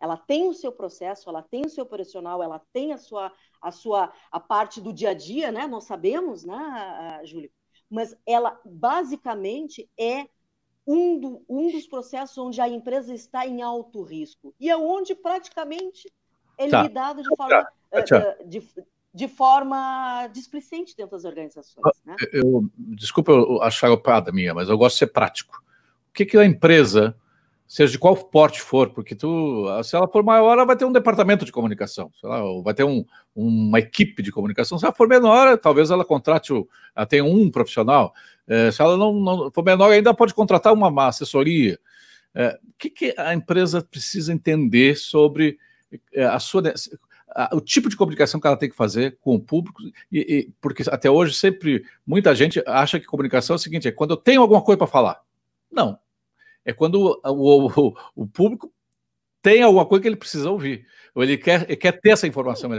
[0.00, 3.72] Ela tem o seu processo, ela tem o seu operacional, ela tem a sua a
[3.72, 5.66] sua a parte do dia a dia, né?
[5.66, 7.50] Nós sabemos, né, Júlia?
[7.90, 10.28] Mas ela basicamente é
[10.88, 15.14] um, do, um dos processos onde a empresa está em alto risco e é onde
[15.14, 16.10] praticamente
[16.56, 16.82] é tá.
[16.82, 18.36] lidado de forma tá.
[18.40, 18.66] Uh, de,
[19.12, 21.84] de forma displicente dentro das organizações.
[22.06, 22.16] Né?
[22.32, 25.62] Eu, desculpa eu achar opada minha, mas eu gosto de ser prático
[26.14, 27.14] que, que a empresa,
[27.68, 30.92] seja de qual porte for, porque tu, se ela for maior, ela vai ter um
[30.92, 33.04] departamento de comunicação, lá, vai ter um,
[33.36, 34.78] uma equipe de comunicação.
[34.78, 36.50] Se ela for menor, talvez ela contrate,
[36.96, 38.14] ela tenha um profissional.
[38.46, 41.78] É, se ela não, não, for menor, ainda pode contratar uma, uma assessoria.
[42.34, 45.58] É, o que, que a empresa precisa entender sobre
[46.14, 46.62] é, a sua
[47.52, 50.82] o tipo de comunicação que ela tem que fazer com o público, e, e, porque
[50.88, 54.40] até hoje sempre muita gente acha que comunicação é o seguinte: é quando eu tenho
[54.40, 55.20] alguma coisa para falar.
[55.70, 55.98] Não,
[56.68, 58.70] é quando o, o, o, público
[59.40, 62.70] tem alguma coisa que ele precisa ouvir, ou ele quer, ele quer ter essa informação.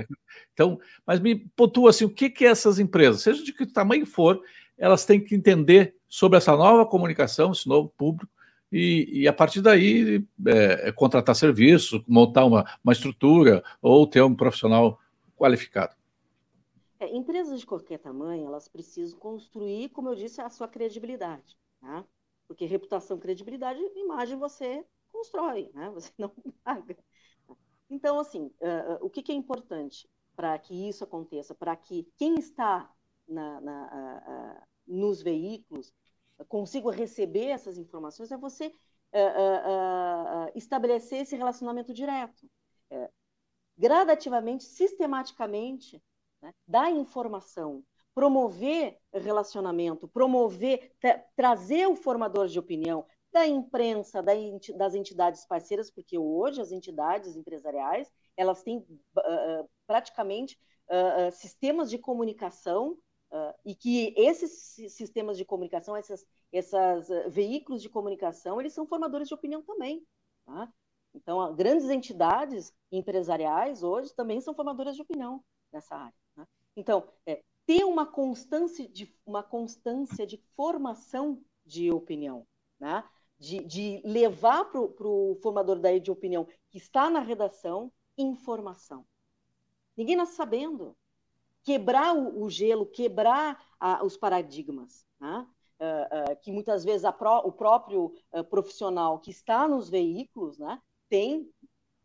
[0.54, 4.44] Então, mas me pontua assim, o que, que essas empresas, seja de que tamanho for,
[4.78, 8.32] elas têm que entender sobre essa nova comunicação, esse novo público,
[8.72, 14.22] e, e a partir daí é, é contratar serviços, montar uma, uma estrutura ou ter
[14.22, 15.00] um profissional
[15.36, 15.96] qualificado.
[17.00, 21.58] É, empresas de qualquer tamanho, elas precisam construir, como eu disse, a sua credibilidade.
[21.82, 22.06] Tá?
[22.50, 25.88] Porque reputação, credibilidade, imagem você constrói, né?
[25.94, 26.34] Você não
[26.64, 26.98] paga.
[27.88, 31.54] Então, assim, uh, uh, o que, que, é importante para que isso aconteça?
[31.54, 32.92] Para que quem está
[33.28, 35.94] na, na, uh, nos veículos
[36.48, 38.74] consiga receber essas informações é você
[40.56, 42.48] estabelecer esse relacionamento direto.
[43.78, 46.02] gradativamente, sistematicamente,
[46.42, 47.84] né, dar informação,
[48.20, 54.34] promover relacionamento, promover, tra trazer o formador de opinião da imprensa, da
[54.76, 61.98] das entidades parceiras, porque hoje as entidades empresariais elas têm uh, praticamente uh, sistemas de
[61.98, 62.98] comunicação
[63.32, 69.30] uh, e que esses sistemas de comunicação, essas, essas veículos de comunicação, eles são formadores
[69.30, 70.06] de opinião também.
[70.46, 70.70] Tá?
[71.14, 76.20] Então, grandes entidades empresariais hoje também são formadoras de opinião nessa área.
[76.36, 76.46] Né?
[76.76, 82.48] Então, é, ter uma constância de, uma constância de formação de opinião,
[82.80, 83.08] né?
[83.38, 89.06] de, de levar para o formador daí de opinião que está na redação informação.
[89.96, 90.98] Ninguém nasce sabendo.
[91.62, 95.06] Quebrar o, o gelo, quebrar a, os paradigmas.
[95.20, 95.48] Né?
[95.80, 100.82] Uh, uh, que muitas vezes pro, o próprio uh, profissional que está nos veículos né,
[101.08, 101.48] tem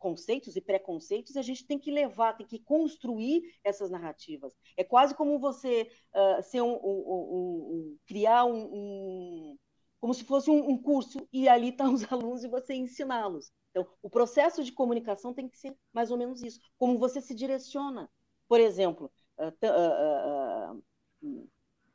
[0.05, 4.55] conceitos e preconceitos, a gente tem que levar, tem que construir essas narrativas.
[4.77, 9.57] É quase como você uh, ser um, um, um, criar um,
[9.99, 13.51] como se fosse um, curso e ali estão tá os alunos e você ensiná-los.
[13.71, 16.61] Então, o processo de comunicação tem que ser mais ou menos isso.
[16.77, 18.11] Como você se direciona.
[18.47, 20.83] Por exemplo, uh, uh,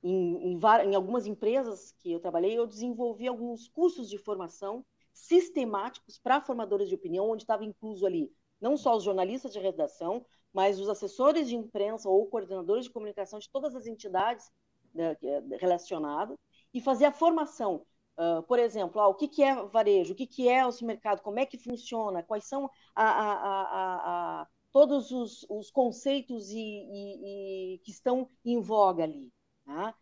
[0.02, 6.18] em, em, em algumas empresas que eu trabalhei, eu desenvolvi alguns cursos de formação sistemáticos
[6.18, 10.80] para formadores de opinião, onde estava incluso ali não só os jornalistas de redação, mas
[10.80, 14.52] os assessores de imprensa ou coordenadores de comunicação de todas as entidades
[14.94, 15.16] né,
[15.60, 16.38] relacionadas
[16.74, 17.86] e fazer a formação.
[18.18, 21.22] Uh, por exemplo, ah, o que, que é varejo, o que, que é o mercado,
[21.22, 27.76] como é que funciona, quais são a, a, a, todos os, os conceitos e, e,
[27.76, 29.32] e, que estão em voga ali.
[29.66, 29.96] Tá?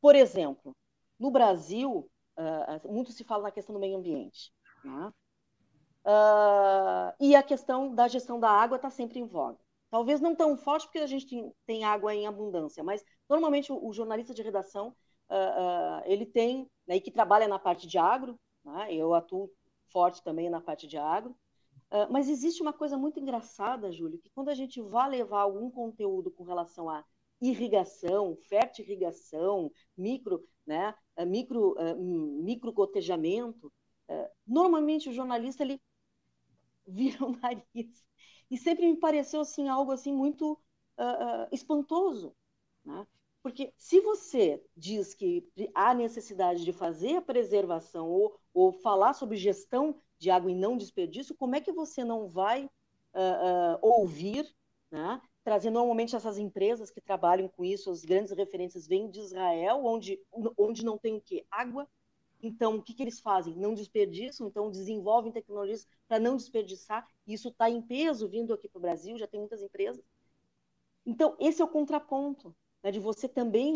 [0.00, 0.76] Por exemplo,
[1.18, 4.52] no Brasil, uh, muito se fala na questão do meio ambiente.
[4.82, 5.12] Tá?
[6.04, 9.58] Uh, e a questão da gestão da água está sempre em voga.
[9.90, 13.84] Talvez não tão forte, porque a gente tem, tem água em abundância, mas normalmente o,
[13.84, 14.94] o jornalista de redação
[15.30, 19.50] uh, ele tem, né, e que trabalha na parte de agro, né, eu atuo
[19.88, 21.34] forte também na parte de agro,
[22.10, 26.32] mas existe uma coisa muito engraçada, Júlio, que quando a gente vai levar algum conteúdo
[26.32, 27.04] com relação a
[27.40, 30.94] irrigação, fertirrigação, micro, né,
[31.26, 31.76] micro,
[32.42, 33.72] micro gotejamento,
[34.46, 35.80] normalmente o jornalista ele
[36.86, 38.04] vira o nariz.
[38.50, 42.34] E sempre me pareceu assim algo assim muito uh, uh, espantoso,
[42.84, 43.06] né?
[43.42, 49.36] Porque se você diz que há necessidade de fazer a preservação ou, ou falar sobre
[49.36, 54.52] gestão de água e não desperdício, como é que você não vai uh, ouvir,
[54.90, 55.20] né?
[55.46, 60.20] Trazendo normalmente essas empresas que trabalham com isso, as grandes referências vêm de Israel, onde,
[60.58, 61.46] onde não tem o quê?
[61.48, 61.88] Água,
[62.42, 63.54] então, o que, que eles fazem?
[63.54, 67.06] Não desperdiçam, então desenvolvem tecnologias para não desperdiçar.
[67.24, 70.04] Isso está em peso vindo aqui para o Brasil, já tem muitas empresas.
[71.06, 73.72] Então, esse é o contraponto, né, de você também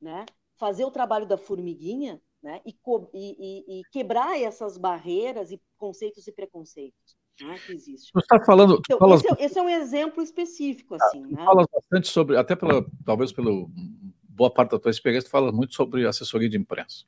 [0.00, 0.24] né,
[0.56, 2.74] fazer o trabalho da formiguinha né, e,
[3.12, 8.10] e, e, quebrar essas barreiras e conceitos e preconceitos né, que existem.
[8.12, 8.80] Você está falando.
[8.84, 9.14] Então, fala...
[9.16, 11.24] esse, é, esse, é, um exemplo específico, assim.
[11.24, 11.44] Ah, né?
[11.44, 13.70] Fala bastante sobre, até pela, talvez pelo
[14.28, 17.04] boa parte da tua experiência, tu fala muito sobre assessoria de imprensa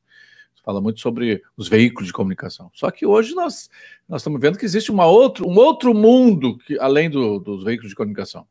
[0.64, 2.70] fala muito sobre os veículos de comunicação.
[2.72, 3.68] Só que hoje nós,
[4.08, 7.90] nós estamos vendo que existe uma outro, um outro mundo que, além do, dos veículos
[7.90, 8.46] de comunicação.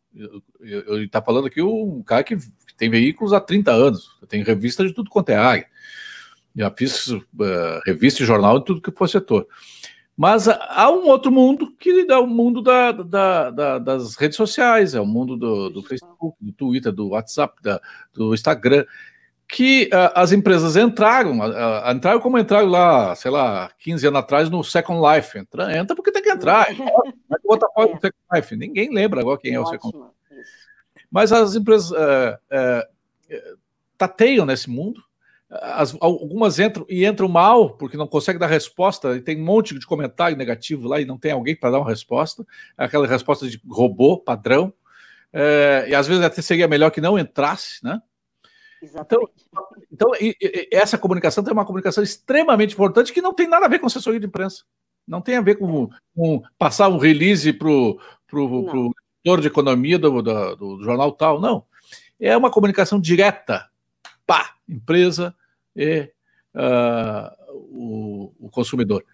[0.61, 2.37] Ele está falando aqui um cara que
[2.77, 5.67] tem veículos há 30 anos, tem revista de tudo quanto é área.
[6.55, 7.21] Já fiz uh,
[7.83, 9.47] revista e jornal de tudo que for setor.
[10.15, 14.93] Mas há um outro mundo que é o mundo da, da, da, das redes sociais,
[14.93, 17.55] é o mundo do, do Facebook, do Twitter, do WhatsApp,
[18.13, 18.85] do Instagram
[19.53, 24.49] que uh, as empresas entraram, uh, entraram como entraram lá, sei lá, 15 anos atrás
[24.49, 25.37] no Second Life.
[25.37, 26.67] Entra, entra porque tem que entrar.
[27.43, 28.55] Botar fora do Second Life.
[28.55, 30.43] Ninguém lembra agora quem é o Second Life.
[31.11, 32.87] Mas as empresas uh,
[33.95, 35.03] tateiam nesse mundo.
[35.61, 39.77] As, algumas entram e entram mal porque não conseguem dar resposta e tem um monte
[39.77, 42.45] de comentário negativo lá e não tem alguém para dar uma resposta.
[42.77, 44.73] Aquela resposta de robô padrão.
[45.87, 48.01] e às vezes até seria melhor que não entrasse, né?
[48.81, 49.31] Exatamente.
[49.47, 53.65] Então, então e, e, essa comunicação tem uma comunicação extremamente importante que não tem nada
[53.65, 54.63] a ver com assessoria de imprensa.
[55.07, 57.99] Não tem a ver com, com passar um release para o
[58.31, 61.65] editor de economia do, do, do, jornal tal, não.
[62.19, 63.69] É uma comunicação direta,
[64.25, 65.35] pá, empresa
[65.75, 66.11] e
[66.55, 69.05] uh, o, o consumidor.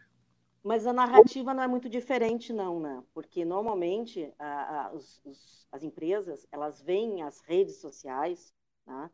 [0.63, 3.03] Mas a narrativa não é muito diferente, não, né?
[3.13, 8.53] Porque normalmente a, a, os, os, as empresas elas veem as redes sociais
[8.85, 9.09] né?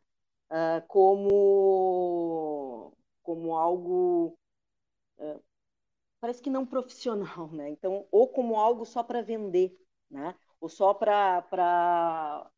[0.49, 4.38] uh, como, como algo
[5.19, 5.43] uh,
[6.19, 7.69] parece que não profissional, né?
[7.69, 9.77] Então, ou como algo só para vender,
[10.10, 10.36] né?
[10.60, 12.49] Ou só para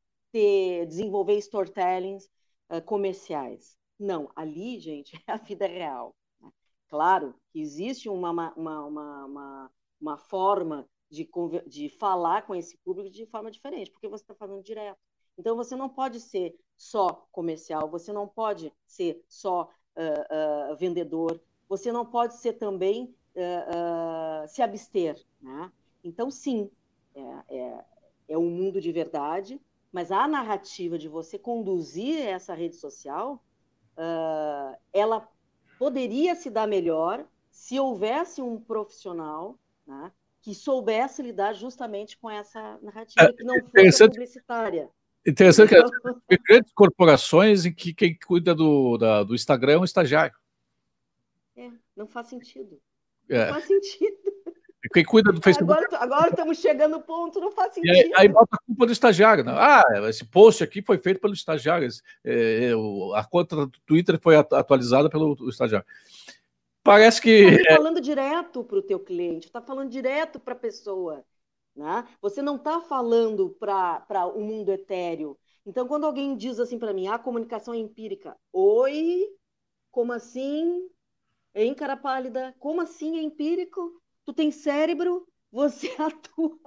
[0.88, 2.30] desenvolver storytellings
[2.70, 3.77] uh, comerciais.
[4.00, 6.16] Não, ali, gente, é a vida real.
[6.42, 6.52] Né?
[6.88, 11.28] Claro que existe uma, uma, uma, uma, uma forma de,
[11.66, 15.00] de falar com esse público de forma diferente, porque você está falando direto.
[15.38, 21.40] Então, você não pode ser só comercial, você não pode ser só uh, uh, vendedor,
[21.70, 25.24] você não pode ser também uh, se abster.
[25.42, 25.72] Né?
[26.04, 26.72] Então, sim,
[27.14, 27.86] é, é,
[28.30, 33.44] é um mundo de verdade, mas a narrativa de você conduzir essa rede social,
[34.94, 35.28] ela
[35.78, 42.78] poderia se dar melhor se houvesse um profissional né, que soubesse lidar justamente com essa
[42.82, 44.90] narrativa, é, que não fosse publicitária.
[45.26, 45.76] Interessante que
[46.28, 50.36] tem grandes corporações em que quem cuida do, da, do Instagram é um estagiário.
[51.56, 52.80] É, não faz sentido.
[53.28, 53.48] É.
[53.48, 54.37] Não faz sentido.
[54.94, 55.72] Quem cuida do Facebook.
[55.72, 57.94] Agora, agora estamos chegando no ponto, não faz sentido.
[57.94, 59.44] Aí, aí, bota a culpa do estagiário.
[59.44, 59.52] Né?
[59.56, 61.88] Ah, esse post aqui foi feito pelo estagiário.
[62.24, 62.72] É,
[63.16, 65.86] a conta do Twitter foi atualizada pelo estagiário.
[66.84, 67.44] Parece que.
[67.44, 71.24] Você está falando direto para o teu cliente, está falando direto para a pessoa.
[71.76, 72.08] Né?
[72.22, 75.38] Você não está falando para o mundo etéreo.
[75.66, 79.28] Então, quando alguém diz assim para mim, a comunicação é empírica, oi,
[79.92, 80.90] como assim?
[81.54, 82.56] Hein, cara pálida?
[82.58, 84.02] Como assim é empírico?
[84.28, 85.26] Tu tem cérebro?
[85.50, 86.60] Você atua,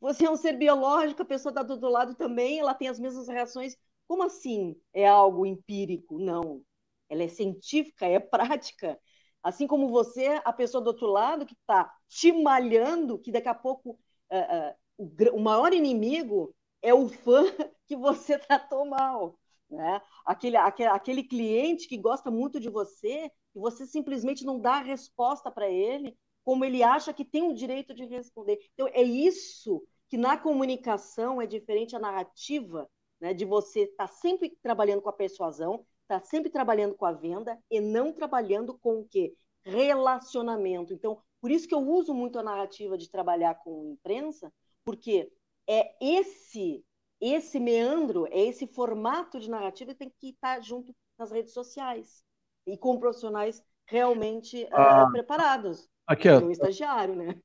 [0.00, 2.98] você é um ser biológico, a pessoa está do outro lado também, ela tem as
[2.98, 3.76] mesmas reações.
[4.08, 6.18] Como assim é algo empírico?
[6.18, 6.60] Não.
[7.08, 8.98] Ela é científica, é prática.
[9.44, 13.54] Assim como você, a pessoa do outro lado que está te malhando, que daqui a
[13.54, 13.90] pouco
[14.32, 16.52] uh, uh, o, o, maior inimigo
[16.82, 17.44] é o fã
[17.86, 19.38] que você tratou mal.
[19.70, 20.02] Né?
[20.24, 24.82] Aquele, aquele, aquele cliente que gosta muito de você e você simplesmente não dá a
[24.82, 26.16] resposta para ele
[26.46, 28.60] como ele acha que tem o direito de responder.
[28.72, 32.88] Então, é isso que na comunicação é diferente a narrativa,
[33.20, 37.04] né, de você estar tá sempre trabalhando com a persuasão, estar tá sempre trabalhando com
[37.04, 39.34] a venda e não trabalhando com o quê?
[39.64, 40.94] Relacionamento.
[40.94, 44.52] Então, por isso que eu uso muito a narrativa de trabalhar com imprensa,
[44.84, 45.28] porque
[45.68, 46.84] é esse
[47.18, 52.22] esse meandro, é esse formato de narrativa que tem que estar junto nas redes sociais
[52.66, 55.88] e com profissionais realmente eh, ah, preparados.
[56.06, 57.36] Aqui, ó, um estagiário, né?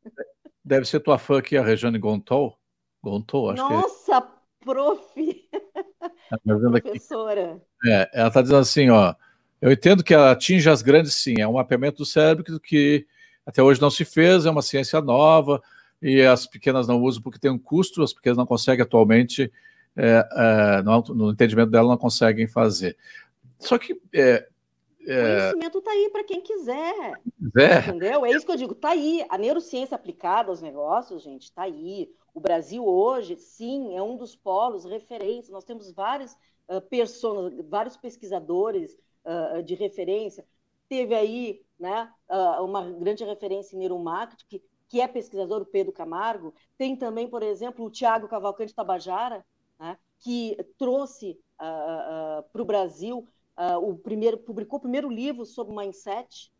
[0.64, 2.58] Deve ser tua fã aqui, a Regiane Gontou.
[3.04, 4.28] Gontou, acho Nossa, que...
[4.66, 5.50] prof!
[6.30, 7.62] Tá Professora.
[7.86, 9.14] É, ela está dizendo assim, ó.
[9.62, 11.36] Eu entendo que ela atinge as grandes, sim.
[11.40, 13.08] É um mapeamento do cérebro que, que
[13.46, 15.62] até hoje não se fez, é uma ciência nova
[16.02, 19.52] e as pequenas não usam porque tem um custo, as pequenas não conseguem atualmente,
[19.96, 22.98] é, é, no, no, entendimento dela, não conseguem fazer.
[23.60, 24.00] Só que.
[24.14, 24.48] É,
[25.08, 27.14] é o conhecimento está aí para quem quiser.
[27.58, 27.80] É.
[27.80, 28.26] Entendeu?
[28.26, 29.26] É isso que eu digo, está aí.
[29.30, 32.10] A neurociência aplicada aos negócios, gente, está aí.
[32.34, 35.52] O Brasil hoje, sim, é um dos polos referência.
[35.52, 36.34] Nós temos vários
[36.70, 40.46] uh, personas, vários pesquisadores uh, de referência.
[40.88, 45.94] Teve aí né, uh, uma grande referência em neuromarketing, que que é pesquisador, o Pedro
[45.94, 46.54] Camargo.
[46.78, 49.42] Tem também, por exemplo, o Tiago Cavalcante Tabajara,
[49.80, 53.26] né, que trouxe para o Brasil
[53.58, 56.52] uh, o primeiro, publicou o primeiro livro sobre mindset,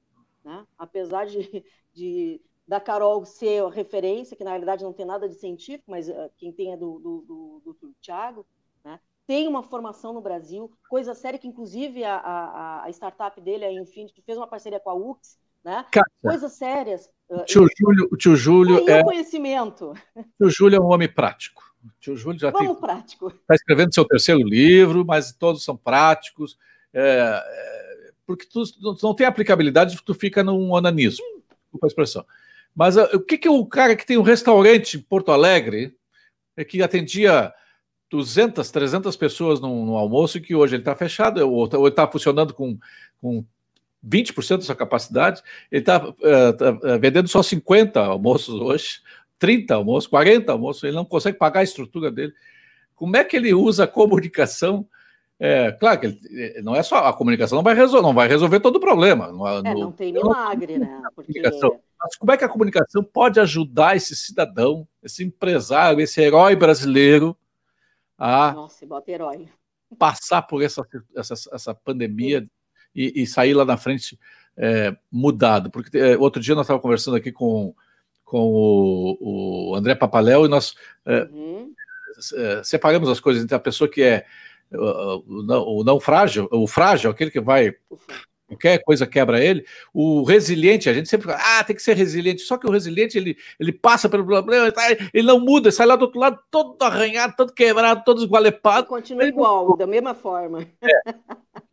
[0.44, 1.64] né, apesar de,
[1.94, 6.54] de da Carol ser referência, que na realidade não tem nada de científico, mas quem
[6.54, 8.46] tem é do, do, do, do, Tiago,
[8.84, 13.66] né, tem uma formação no Brasil, coisa séria que inclusive a, a, a startup dele,
[13.66, 15.86] a Infinity, fez uma parceria com a UX, né?
[16.22, 17.10] Coisas sérias.
[17.30, 19.94] O tio Júlio, o tio Júlio é conhecimento.
[20.16, 21.64] O tio Júlio é um homem prático.
[21.84, 23.28] O tio Júlio já Vamos tem, prático.
[23.28, 26.58] Está escrevendo seu terceiro livro, mas todos são práticos.
[26.94, 31.26] É, é, porque tu, tu, não tem aplicabilidade, tu fica num onanismo.
[31.64, 32.26] Desculpa a expressão.
[32.76, 35.96] Mas uh, o que, que o cara que tem um restaurante em Porto Alegre,
[36.56, 37.54] é que atendia
[38.10, 42.54] 200, 300 pessoas no, no almoço e que hoje ele está fechado, ou está funcionando
[42.54, 42.78] com,
[43.22, 43.46] com
[44.06, 49.02] 20% da sua capacidade, ele está tá, uh, vendendo só 50 almoços hoje,
[49.40, 52.34] 30 almoços, 40 almoços, ele não consegue pagar a estrutura dele.
[52.96, 54.88] Como é que ele usa a comunicação?
[55.44, 58.28] É, claro que ele, eh, não é só a comunicação, não vai resolver, não vai
[58.28, 59.32] resolver todo o problema.
[59.32, 61.02] Não, é, não tem milagre, não, né?
[61.16, 61.42] Porque...
[61.42, 67.36] Mas como é que a comunicação pode ajudar esse cidadão, esse empresário, esse herói brasileiro
[68.20, 68.86] a Nossa,
[69.98, 72.48] passar por essa, essa, essa pandemia
[72.94, 74.20] e, e sair lá na frente
[74.56, 75.72] é, mudado.
[75.72, 77.74] Porque é, outro dia nós estávamos conversando aqui com,
[78.24, 81.74] com o, o André Papaléu e nós é, uhum.
[82.36, 84.28] É, separamos as coisas entre a pessoa que é
[84.72, 87.76] o, não, o não frágil, o frágil, aquele que vai
[88.52, 89.66] qualquer coisa quebra ele.
[89.94, 92.42] O resiliente, a gente sempre fala, ah, tem que ser resiliente.
[92.42, 95.86] Só que o resiliente, ele, ele passa pelo problema, tá, ele não muda, ele sai
[95.86, 98.88] lá do outro lado todo arranhado, todo quebrado, todo esgualepado.
[98.88, 100.68] Continua igual, da mesma forma.
[100.82, 101.14] É.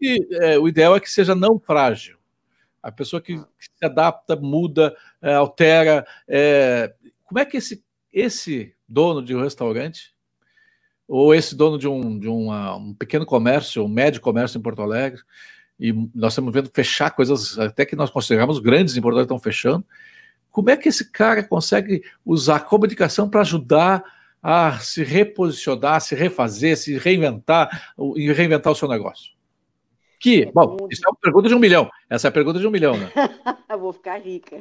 [0.01, 2.17] E é, o ideal é que seja não frágil.
[2.81, 6.07] A pessoa que, que se adapta, muda, é, altera.
[6.29, 6.95] É,
[7.25, 7.83] como é que esse,
[8.13, 10.15] esse dono de um restaurante
[11.09, 14.83] ou esse dono de um, de uma, um pequeno comércio, um médio comércio em Porto
[14.83, 15.23] Alegre,
[15.81, 19.39] e nós estamos vendo fechar coisas até que nós consideramos grandes em Porto Alegre estão
[19.39, 19.85] fechando.
[20.51, 24.05] Como é que esse cara consegue usar a comunicação para ajudar
[24.43, 29.33] a se reposicionar, se refazer, se reinventar e reinventar o seu negócio?
[30.21, 31.89] Que, é bom, isso é uma pergunta de um milhão.
[32.11, 33.11] Essa é a pergunta de um milhão, né?
[33.79, 34.61] Vou ficar rica.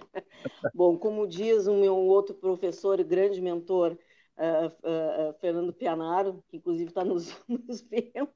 [0.74, 3.98] bom, como diz o meu outro professor e grande mentor,
[4.38, 8.30] uh, uh, Fernando Pianaro, que inclusive está nos, nos vendo,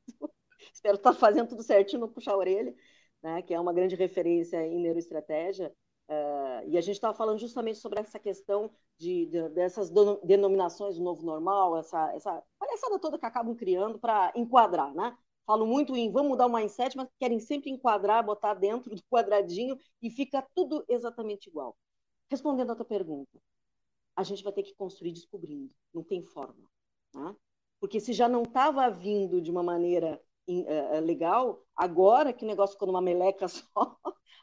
[0.73, 2.75] espero estar fazendo tudo certinho, não puxar a orelha,
[3.21, 5.73] né, que é uma grande referência em neuroestratégia.
[6.09, 9.89] Uh, e a gente estava falando justamente sobre essa questão de, de, dessas
[10.23, 15.15] denominações do novo normal, essa, essa palhaçada toda que acabam criando para enquadrar, né?
[15.45, 19.77] Falo muito em vamos mudar o mindset, mas querem sempre enquadrar, botar dentro do quadradinho
[20.01, 21.75] e fica tudo exatamente igual.
[22.29, 23.39] Respondendo a tua pergunta,
[24.15, 26.69] a gente vai ter que construir descobrindo, não tem forma.
[27.13, 27.35] Né?
[27.79, 32.47] Porque se já não estava vindo de uma maneira é, é legal, agora que o
[32.47, 33.97] negócio ficou numa meleca só,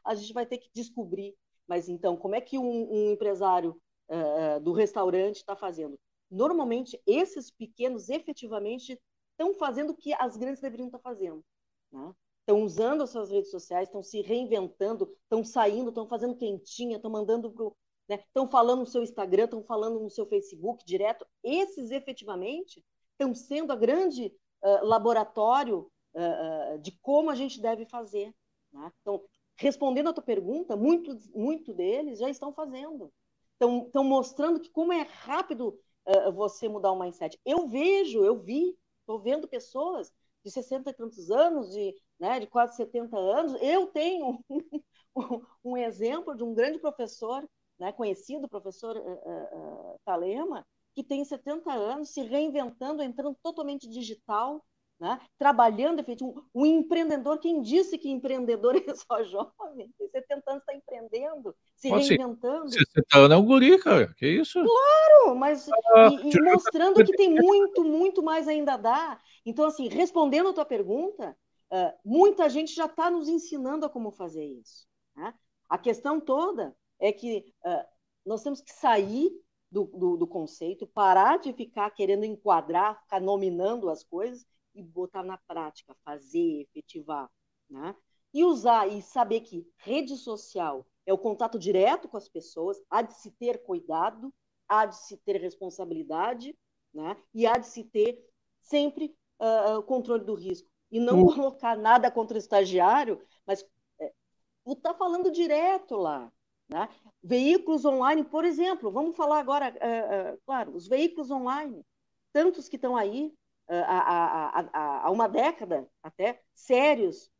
[0.05, 1.35] a gente vai ter que descobrir.
[1.67, 5.99] Mas então, como é que um, um empresário uh, do restaurante está fazendo?
[6.31, 9.01] normalmente esses pequenos efetivamente
[9.33, 11.45] estão fazendo o que as grandes deveriam estar fazendo.
[11.93, 12.15] Né?
[12.41, 17.11] Estão usando as suas redes sociais, estão se reinventando, estão saindo, estão fazendo quentinha, estão
[17.11, 17.77] mandando
[18.09, 18.51] estão né?
[18.51, 21.27] falando no seu Instagram, estão falando no seu Facebook direto.
[21.43, 27.85] Esses efetivamente estão sendo a grande uh, laboratório uh, uh, de como a gente deve
[27.85, 28.35] fazer.
[28.73, 28.93] Né?
[29.01, 29.23] Então,
[29.57, 33.13] respondendo a tua pergunta, muito, muito deles já estão fazendo.
[33.61, 35.79] Estão, mostrando que como é rápido
[36.33, 37.39] você mudar o mindset.
[37.45, 40.11] Eu vejo, eu vi, estou vendo pessoas
[40.43, 43.61] de 60 e tantos anos, de, né, de quase 70 anos.
[43.61, 44.43] Eu tenho
[45.15, 47.47] um, um exemplo de um grande professor
[47.79, 54.65] né, conhecido, professor uh, uh, Talema, que tem 70 anos, se reinventando, entrando totalmente digital,
[55.01, 57.39] né, trabalhando, um, um empreendedor.
[57.39, 59.93] Quem disse que empreendedor é só jovem?
[59.97, 62.71] Tem 70 anos está empreendendo, se reinventando.
[62.71, 62.85] Ser.
[62.85, 64.59] 60 anos é um guri, cara, que isso?
[64.61, 69.23] Claro, mas ah, e, e mostrando que tem muito, muito mais ainda a dar.
[69.47, 71.37] Então, assim, respondendo a tua pergunta,
[71.73, 74.87] uh, muita gente já está nos ensinando a como fazer isso.
[75.17, 75.33] Né?
[75.69, 77.85] A questão toda é que uh,
[78.25, 79.31] nós temos que sair
[79.71, 85.23] do, do, do, conceito, parar de ficar querendo enquadrar, ficar nominando as coisas e botar
[85.23, 87.31] na prática, fazer, efetivar.
[87.69, 87.95] Né?
[88.33, 93.03] E usar e saber que rede social é o contato direto com as pessoas, há
[93.03, 94.33] de se ter cuidado,
[94.69, 96.57] há de se ter responsabilidade,
[96.93, 97.17] né?
[97.35, 98.23] e há de se ter
[98.61, 100.69] sempre uh, controle do risco.
[100.91, 101.35] E não uh.
[101.35, 103.65] colocar nada contra o estagiário, mas
[104.01, 104.13] é,
[104.67, 106.33] está falando direto lá.
[106.69, 106.89] Né?
[107.23, 111.85] Veículos online, por exemplo, vamos falar agora, uh, uh, claro, os veículos online,
[112.33, 113.35] tantos que estão aí
[113.69, 113.85] uh,
[114.73, 117.31] há, uma década até, sérios.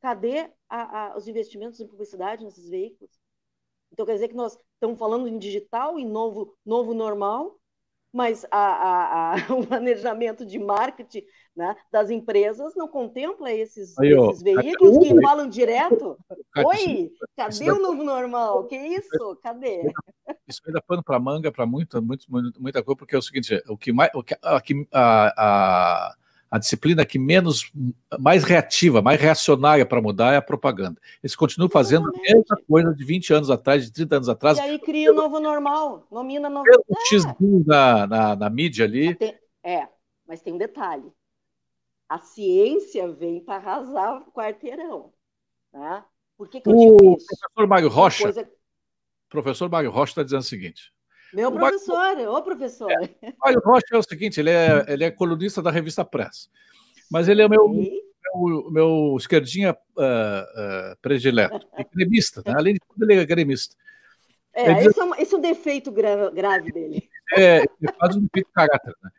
[0.00, 3.18] Cadê a, os investimentos em publicidade nesses veículos?
[3.92, 7.58] Então, quer dizer que nós estamos falando em digital, em novo, novo normal,
[8.12, 11.24] mas a, a, a, o planejamento de marketing
[11.56, 16.18] né, das empresas não contempla esses, Aí, esses veículos que falam direto.
[16.56, 18.64] Oi, cadê o novo normal?
[18.64, 19.38] Que isso?
[19.42, 19.92] Cadê?
[20.48, 22.26] Isso ainda pano para manga para muita, muita,
[22.58, 24.60] muita coisa, porque é o seguinte: o que mais, o que, a,
[25.36, 26.14] a,
[26.50, 27.70] a disciplina que menos,
[28.18, 31.00] mais reativa, mais reacionária para mudar é a propaganda.
[31.22, 34.58] Eles continuam fazendo a mesma coisa de 20 anos atrás, de 30 anos atrás.
[34.58, 36.64] E aí cria o novo normal, nomina novo.
[36.88, 37.24] O X
[37.66, 39.16] na, na, na mídia ali.
[39.62, 39.88] É,
[40.26, 41.12] mas tem um detalhe.
[42.08, 45.12] A ciência vem para arrasar o quarteirão.
[45.72, 46.04] Né?
[46.36, 47.26] Por que, que eu digo isso?
[47.26, 48.50] O professor Mário Rocha, coisa...
[49.28, 50.92] professor Mário Rocha está dizendo o seguinte,
[51.34, 52.90] meu professor, ô professor.
[52.92, 56.48] É, o Rocha é o seguinte, ele é, ele é colunista da revista Press,
[57.10, 62.54] mas ele é o meu, meu, meu esquerdinha uh, uh, predileto, é gremista, né?
[62.56, 63.74] além de tudo ele é gremista.
[64.54, 64.96] É, esse, diz...
[64.96, 67.10] é um, esse, é um, defeito grave, grave dele.
[67.36, 68.94] É, ele faz um defeito de caráter.
[69.02, 69.10] Né?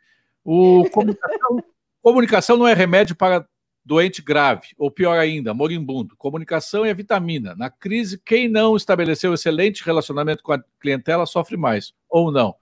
[0.42, 1.62] O, comunicação,
[2.06, 3.44] comunicação não é remédio para
[3.84, 6.16] doente grave, ou pior ainda, moribundo.
[6.16, 7.56] Comunicação é vitamina.
[7.56, 12.54] Na crise, quem não estabeleceu excelente relacionamento com a clientela sofre mais, ou não.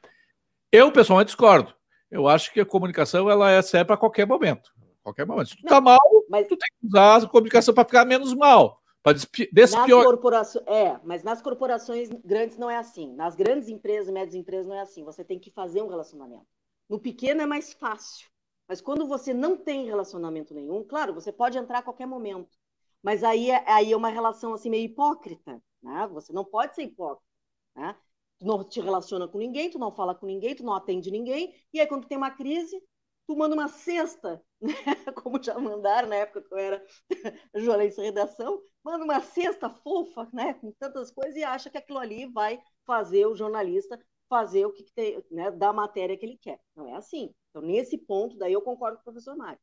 [0.72, 1.74] Eu, pessoalmente, discordo.
[2.10, 4.70] Eu acho que a comunicação ela é serve para qualquer momento.
[5.02, 5.50] Qualquer momento.
[5.50, 5.98] Se tu está mal,
[6.30, 6.46] mas...
[6.46, 8.80] tu tem que usar a comunicação para ficar menos mal.
[9.02, 9.18] Para
[9.52, 10.06] despiorar.
[10.06, 13.14] Corporações, é, mas nas corporações grandes não é assim.
[13.14, 15.04] Nas grandes empresas, médias empresas, não é assim.
[15.04, 16.46] Você tem que fazer um relacionamento.
[16.88, 18.32] No pequeno é mais fácil.
[18.68, 22.56] Mas quando você não tem relacionamento nenhum, claro, você pode entrar a qualquer momento.
[23.02, 26.06] Mas aí é, aí é uma relação assim meio hipócrita, né?
[26.08, 27.28] Você não pode ser hipócrita,
[27.76, 27.96] né?
[28.38, 31.54] Tu não te relaciona com ninguém, tu não fala com ninguém, tu não atende ninguém,
[31.72, 32.82] e aí quando tem uma crise,
[33.26, 34.74] tu manda uma cesta, né?
[35.22, 36.84] como já mandaram na época que eu era
[37.56, 40.54] jornalista de redação, manda uma cesta fofa, né?
[40.54, 43.98] com tantas coisas, e acha que aquilo ali vai fazer o jornalista
[44.28, 45.50] fazer o que, que tem, né?
[45.50, 46.58] da matéria que ele quer.
[46.74, 47.32] Não é assim.
[47.54, 49.60] Então, nesse ponto, daí eu concordo com o professor Mário.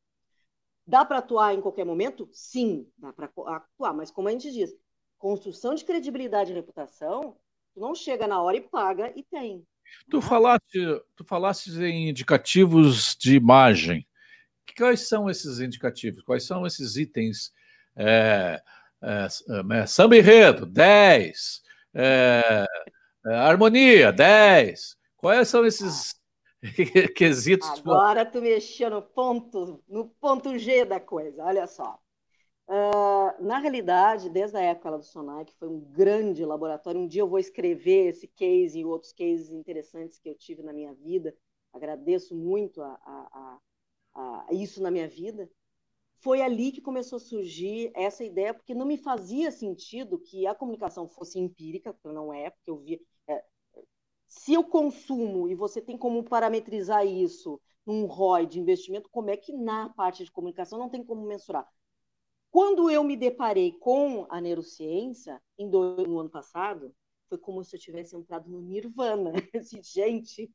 [0.88, 2.30] Dá para atuar em qualquer momento?
[2.32, 4.74] Sim, dá para atuar, mas como a gente diz,
[5.18, 7.36] construção de credibilidade e reputação,
[7.74, 9.68] tu não chega na hora e paga e tem.
[10.10, 10.24] Tu né?
[10.24, 14.08] falaste, tu falaste em indicativos de imagem.
[14.78, 16.24] Quais são esses indicativos?
[16.24, 17.52] Quais são esses itens?
[17.94, 18.62] É,
[19.04, 19.28] é,
[19.74, 21.62] é, samba enredo, 10.
[21.94, 22.66] É,
[23.26, 24.96] é, harmonia, 10.
[25.18, 26.21] Quais são esses
[27.16, 27.68] Quesitos.
[27.80, 32.00] Agora tu mexeu no ponto, no ponto G da coisa, olha só.
[32.68, 37.22] Uh, na realidade, desde a época do Sonai, que foi um grande laboratório, um dia
[37.22, 41.36] eu vou escrever esse case e outros cases interessantes que eu tive na minha vida.
[41.74, 43.60] Agradeço muito a, a,
[44.14, 45.50] a, a isso na minha vida.
[46.20, 50.54] Foi ali que começou a surgir essa ideia, porque não me fazia sentido que a
[50.54, 53.00] comunicação fosse empírica, porque não é, porque eu via
[54.32, 59.36] Se eu consumo e você tem como parametrizar isso num ROI de investimento, como é
[59.36, 61.68] que na parte de comunicação não tem como mensurar?
[62.50, 66.96] Quando eu me deparei com a neurociência, em do, no ano passado,
[67.28, 69.34] foi como se eu tivesse entrado no nirvana.
[69.84, 70.50] Gente,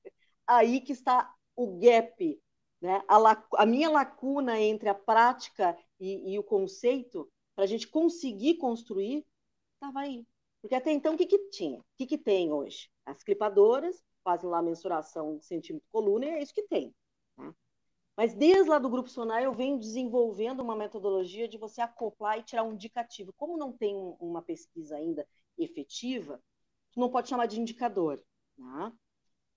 [0.47, 2.43] aí que está o gap,
[2.81, 3.03] né?
[3.07, 8.57] a, a minha lacuna entre a prática e, e o conceito, para a gente conseguir
[8.57, 9.23] construir,
[9.75, 10.27] estava aí.
[10.63, 11.79] Porque até então, o que, que tinha?
[11.79, 12.89] O que, que tem hoje?
[13.07, 16.93] As clipadoras fazem lá a mensuração centímetro coluna e é isso que tem.
[17.37, 17.55] Tá?
[18.17, 22.43] Mas desde lá do Grupo Sonar eu venho desenvolvendo uma metodologia de você acoplar e
[22.43, 23.33] tirar um indicativo.
[23.35, 25.27] Como não tem uma pesquisa ainda
[25.57, 26.43] efetiva,
[26.93, 28.21] tu não pode chamar de indicador.
[28.57, 28.93] Tá?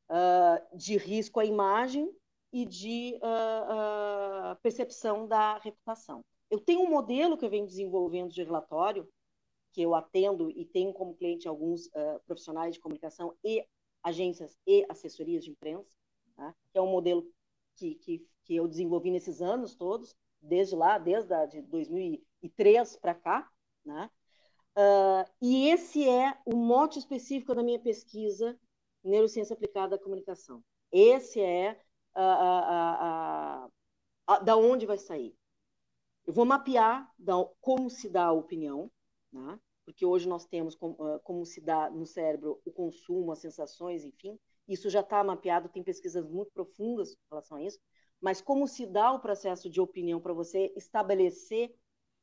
[0.10, 2.12] Uh, de risco à imagem
[2.52, 6.24] e de uh, uh, percepção da reputação.
[6.50, 9.08] Eu tenho um modelo que eu venho desenvolvendo de relatório,
[9.72, 13.66] que eu atendo e tenho como cliente alguns uh, profissionais de comunicação e
[14.04, 15.90] agências e assessorias de imprensa,
[16.36, 16.56] tá?
[16.72, 17.26] que é um modelo
[17.76, 23.14] que, que, que eu desenvolvi nesses anos todos, desde lá, desde a, de 2003 para
[23.14, 23.52] cá,
[23.86, 24.10] né?
[24.78, 28.58] Uh, e esse é o mote específico da minha pesquisa
[29.04, 30.64] Neurociência Aplicada à Comunicação.
[30.92, 31.80] Esse é
[34.44, 35.36] da onde vai sair.
[36.26, 38.92] Eu vou mapear da, como se dá a opinião,
[39.32, 39.60] né?
[39.90, 44.40] porque hoje nós temos como, como, se dá no cérebro o consumo, as sensações, enfim.
[44.68, 47.80] Isso já está mapeado, tem pesquisas muito profundas em relação a isso.
[48.22, 51.74] Mas como se dá o processo de opinião para você estabelecer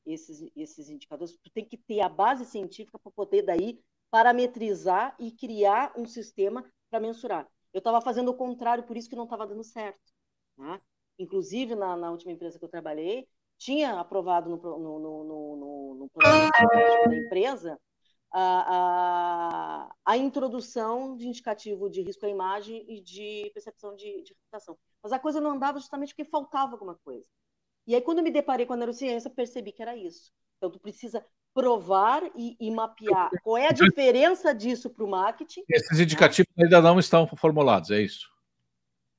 [0.07, 1.37] esses, esses indicadores?
[1.43, 3.81] Tu tem que ter a base científica para poder daí
[4.13, 7.51] parametrizar e criar um sistema para mensurar.
[7.73, 10.13] Eu estava fazendo o contrário, por isso que não estava dando certo.
[10.57, 10.81] Né?
[11.19, 13.29] Inclusive, na, na última empresa que eu trabalhei,
[13.59, 16.51] tinha aprovado no, no, no, no, no plano
[17.09, 17.79] da empresa
[18.33, 24.35] a, a, a, introdução de indicativo de risco à imagem e de percepção de, de
[24.35, 24.77] reputação.
[25.03, 27.27] Mas a coisa não andava justamente porque faltava alguma coisa.
[27.87, 30.33] E aí, quando me deparei com a neurociência, percebi que era isso.
[30.57, 35.63] Então, tu precisa provar e, e mapear qual é a diferença disso para o marketing.
[35.69, 38.29] Esses indicativos ainda não estão formulados, é isso?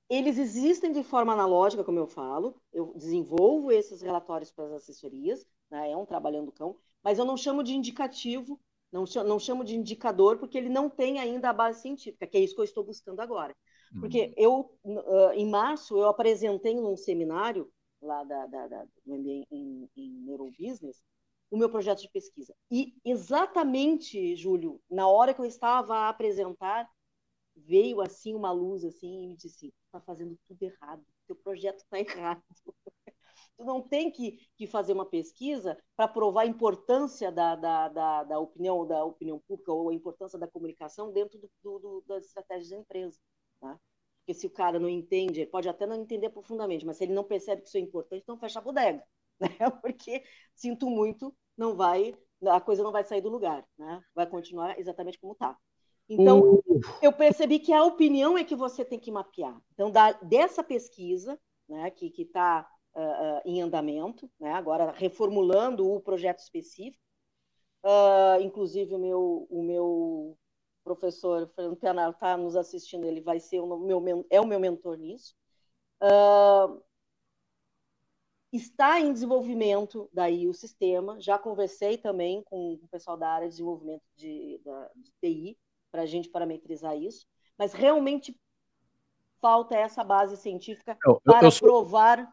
[0.10, 2.62] Eles existem de forma analógica, como eu falo.
[2.72, 5.92] Eu desenvolvo esses relatórios para as assessorias, né?
[5.92, 8.60] é um trabalhando cão, mas eu não chamo de indicativo,
[8.92, 12.38] não chamo, não chamo de indicador, porque ele não tem ainda a base científica, que
[12.38, 13.56] é isso que eu estou buscando agora.
[14.00, 14.34] Porque uhum.
[14.38, 20.12] eu, uh, em março, eu apresentei num seminário lá da, da, da em, em, em
[20.22, 21.02] Neurobusiness
[21.50, 22.54] o meu projeto de pesquisa.
[22.70, 26.90] E exatamente, Júlio, na hora que eu estava a apresentar,
[27.56, 32.00] veio assim uma luz assim e me disse: está fazendo tudo errado, teu projeto está
[32.34, 32.44] errado.
[33.58, 38.24] tu não tem que, que fazer uma pesquisa para provar a importância da, da, da,
[38.24, 42.70] da, opinião da opinião pública ou a importância da comunicação dentro do, do, das estratégias
[42.70, 43.20] da empresa.
[43.60, 43.80] Tá?
[44.20, 47.14] Porque se o cara não entende, ele pode até não entender profundamente, mas se ele
[47.14, 49.04] não percebe que isso é importante, então fecha a bodega.
[49.40, 49.50] Né?
[49.84, 50.24] Porque,
[50.56, 52.12] sinto muito, não vai,
[52.48, 54.02] a coisa não vai sair do lugar, né?
[54.16, 55.56] vai continuar exatamente como está.
[56.10, 56.82] Então, uh.
[57.02, 59.60] eu percebi que a opinião é que você tem que mapear.
[59.74, 66.00] Então, da, dessa pesquisa, né, que está uh, uh, em andamento, né, agora reformulando o
[66.00, 67.04] projeto específico,
[67.84, 70.38] uh, inclusive o meu, o meu
[70.84, 74.98] professor Fernando Pianaro está nos assistindo, ele vai ser o meu, é o meu mentor
[74.98, 75.36] nisso.
[78.54, 83.56] está em desenvolvimento daí o sistema, já conversei também com o pessoal da área de
[83.56, 85.58] desenvolvimento de, da, de TI,
[85.98, 87.26] para a gente parametrizar isso,
[87.58, 88.40] mas realmente
[89.42, 92.32] falta essa base científica eu, para eu sou, provar.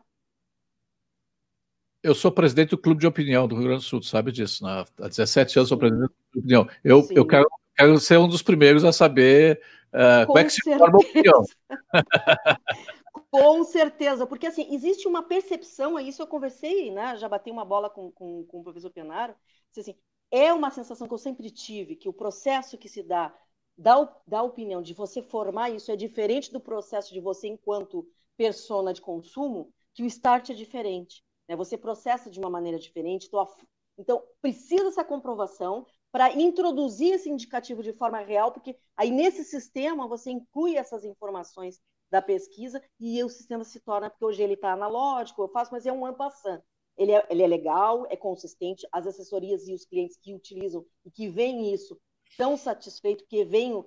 [2.02, 4.62] Eu sou presidente do Clube de Opinião do Rio Grande do Sul, sabe disso?
[4.62, 4.84] Né?
[5.00, 6.68] Há 17 anos sou presidente do Clube de Opinião.
[6.84, 9.62] Eu, eu quero, quero ser um dos primeiros a saber
[9.94, 11.42] uh, como é que se forma a opinião.
[13.30, 17.16] Com certeza, porque assim, existe uma percepção, isso eu conversei, né?
[17.16, 19.34] Já bati uma bola com, com, com o professor Penaro,
[19.76, 19.94] assim,
[20.30, 23.32] é uma sensação que eu sempre tive, que o processo que se dá
[23.76, 28.06] da, da opinião de você formar isso é diferente do processo de você enquanto
[28.36, 31.24] persona de consumo, que o start é diferente.
[31.48, 31.56] Né?
[31.56, 33.26] Você processa de uma maneira diferente.
[33.26, 33.48] Então,
[33.96, 40.06] então precisa essa comprovação para introduzir esse indicativo de forma real, porque aí nesse sistema
[40.06, 44.72] você inclui essas informações da pesquisa e o sistema se torna, porque hoje ele está
[44.72, 46.62] analógico, eu faço, mas é um ano passando.
[46.96, 51.10] Ele é, ele é legal, é consistente, as assessorias e os clientes que utilizam e
[51.10, 52.00] que veem isso
[52.36, 53.84] tão satisfeito que vem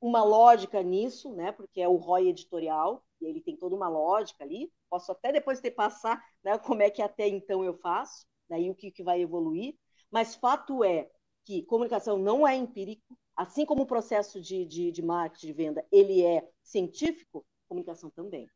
[0.00, 1.52] uma lógica nisso, né?
[1.52, 4.70] Porque é o ROI editorial e ele tem toda uma lógica ali.
[4.88, 6.56] Posso até depois ter passar, né?
[6.58, 9.74] Como é que até então eu faço, daí o que, que vai evoluir.
[10.10, 11.08] Mas fato é
[11.44, 15.86] que comunicação não é empírico, assim como o processo de, de, de marketing, de venda,
[15.90, 18.48] ele é científico, comunicação também.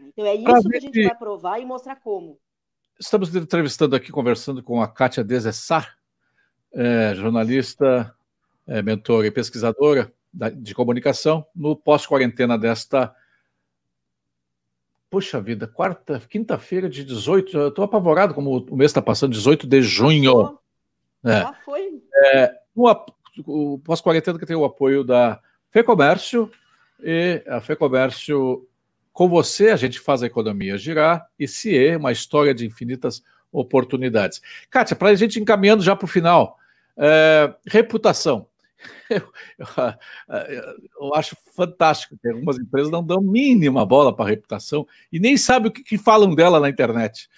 [0.00, 2.38] Então é isso que a gente vai provar e mostrar como.
[2.98, 5.96] Estamos entrevistando aqui, conversando com a Kátia Desessar,
[6.72, 8.13] é, jornalista,
[8.66, 10.12] é, mentora e pesquisadora
[10.56, 13.14] de comunicação, no pós-quarentena desta.
[15.08, 19.66] Puxa vida, quarta, quinta-feira de 18, eu estou apavorado como o mês está passando, 18
[19.66, 20.58] de junho.
[21.24, 21.40] É.
[21.40, 22.02] Já foi.
[22.32, 22.52] É,
[23.46, 25.40] o pós-quarentena que tem o apoio da
[25.70, 26.50] FEComércio
[27.00, 28.66] e a FEComércio
[29.12, 34.40] com você a gente faz a economia girar e CIE, uma história de infinitas oportunidades.
[34.68, 36.58] Kátia, para a gente encaminhando já para o final,
[36.96, 38.48] é, reputação.
[39.10, 39.22] Eu,
[39.58, 45.20] eu, eu, acho fantástico que algumas empresas não dão mínima bola para a reputação e
[45.20, 47.28] nem sabem o que, que, falam dela na internet.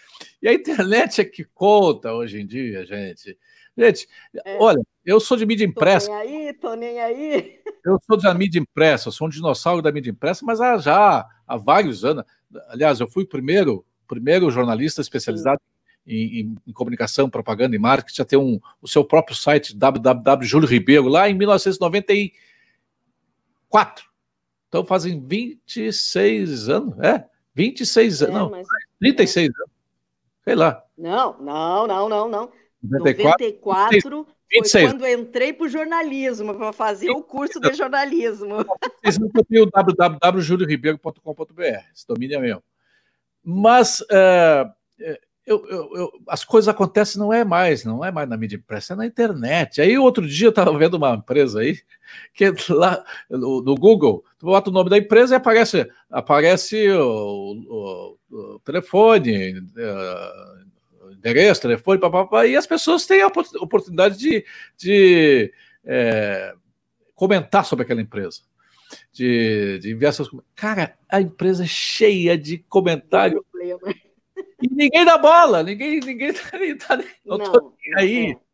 [0.41, 3.37] E a internet é que conta hoje em dia, gente.
[3.77, 4.09] Gente,
[4.45, 4.57] é.
[4.59, 6.07] olha, eu sou de mídia impressa.
[6.07, 7.61] Tô nem aí, tô nem aí.
[7.85, 11.57] Eu sou da mídia impressa, sou um dinossauro da mídia impressa, mas há, já há
[11.57, 12.25] vários anos.
[12.69, 15.76] Aliás, eu fui o primeiro, primeiro jornalista especializado em,
[16.07, 20.67] em, em, comunicação, propaganda e marketing, a ter um, o seu próprio site, www.
[20.67, 24.05] Ribeiro, lá em 1994.
[24.69, 27.27] Então fazem 26 anos, é?
[27.55, 28.67] 26 anos, é, não, mas...
[29.01, 29.71] 36 anos,
[30.45, 30.85] sei lá.
[30.97, 32.53] Não, não, não, não, não.
[32.83, 34.71] 94, 94 26.
[34.71, 38.65] foi quando entrei para o jornalismo, para fazer o curso de jornalismo.
[39.03, 42.63] Vocês não copiam o www.julioribeiro.com.br, esse domínio é meu.
[43.43, 44.73] Mas uh,
[45.47, 48.95] eu, eu, eu, as coisas acontecem não é mais, não é mais na mídia impressa,
[48.95, 49.81] é na internet.
[49.81, 51.79] Aí outro dia eu estava vendo uma empresa aí,
[52.35, 58.17] que lá no, no, Google, tu bota o nome da empresa e aparece, aparece o,
[58.31, 64.45] o, o telefone, uh, endereço, telefone, papapá, e as pessoas têm a oportunidade de,
[64.77, 65.53] de
[65.85, 66.55] é,
[67.15, 68.41] comentar sobre aquela empresa.
[69.13, 73.45] De, de enviar seus Cara, a empresa é cheia de comentário
[74.63, 76.43] e ninguém dá bola, ninguém, ninguém tá,
[76.89, 78.33] tá não, não aí.
[78.33, 78.47] É.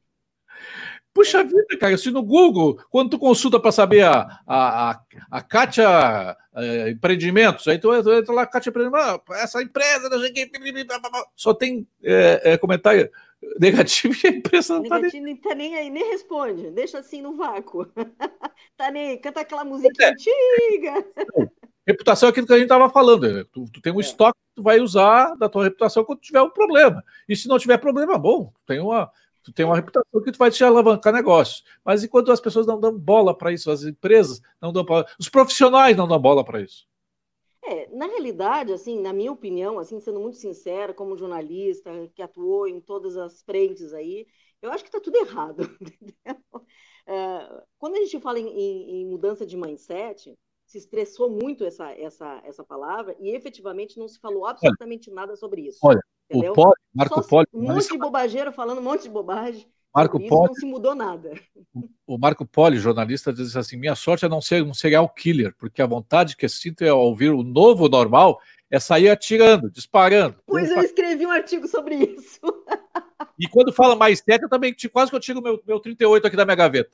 [1.15, 5.01] Puxa vida, cara, se no Google, quando tu consulta para saber a, a, a,
[5.31, 10.09] a Kátia é, Empreendimentos, aí tu, tu entra lá, Kátia Empreendimentos, ah, essa empresa,
[11.37, 13.11] só tem é, é, comentário
[13.61, 15.37] negativo e a empresa não negativo, tá nem...
[15.37, 17.87] tá nem aí, nem responde, deixa assim no vácuo.
[18.75, 20.13] tá nem, canta aquela musiquinha é.
[20.13, 21.05] antiga.
[21.87, 23.31] Reputação é aquilo que a gente estava falando.
[23.33, 23.45] Né?
[23.53, 24.01] Tu, tu, tem um é.
[24.01, 27.03] estoque que tu vai usar da tua reputação quando tiver um problema.
[27.29, 29.11] E se não tiver problema, bom, tu tem uma,
[29.43, 31.65] tu tem uma reputação que tu vai te alavancar negócios.
[31.85, 35.29] Mas enquanto as pessoas não dão bola para isso, as empresas não dão bola, os
[35.29, 36.87] profissionais não dão bola para isso.
[37.65, 42.67] É, na realidade, assim, na minha opinião, assim, sendo muito sincera, como jornalista que atuou
[42.67, 44.27] em todas as frentes aí,
[44.61, 45.63] eu acho que está tudo errado.
[47.05, 50.39] É, quando a gente fala em, em, em mudança de mindset,
[50.73, 55.37] se estressou muito essa, essa, essa palavra e efetivamente não se falou absolutamente olha, nada
[55.37, 55.79] sobre isso.
[55.83, 56.01] Olha,
[56.31, 56.53] entendeu?
[56.53, 57.47] o Poli, Marco Poli.
[57.53, 59.67] Um monte de bobageiro falando um monte de bobagem.
[59.95, 61.35] Marco Poli, não se mudou nada.
[62.07, 65.83] O Marco Poli, jornalista, diz assim: minha sorte é não ser um serial killer, porque
[65.83, 70.37] a vontade que sinto ao ouvir o novo normal é sair atirando, disparando.
[70.47, 72.41] Pois eu escrevi um artigo sobre isso.
[73.39, 76.37] E quando fala mais sério, eu também quase que eu tiro meu, meu 38 aqui
[76.37, 76.91] da minha gaveta.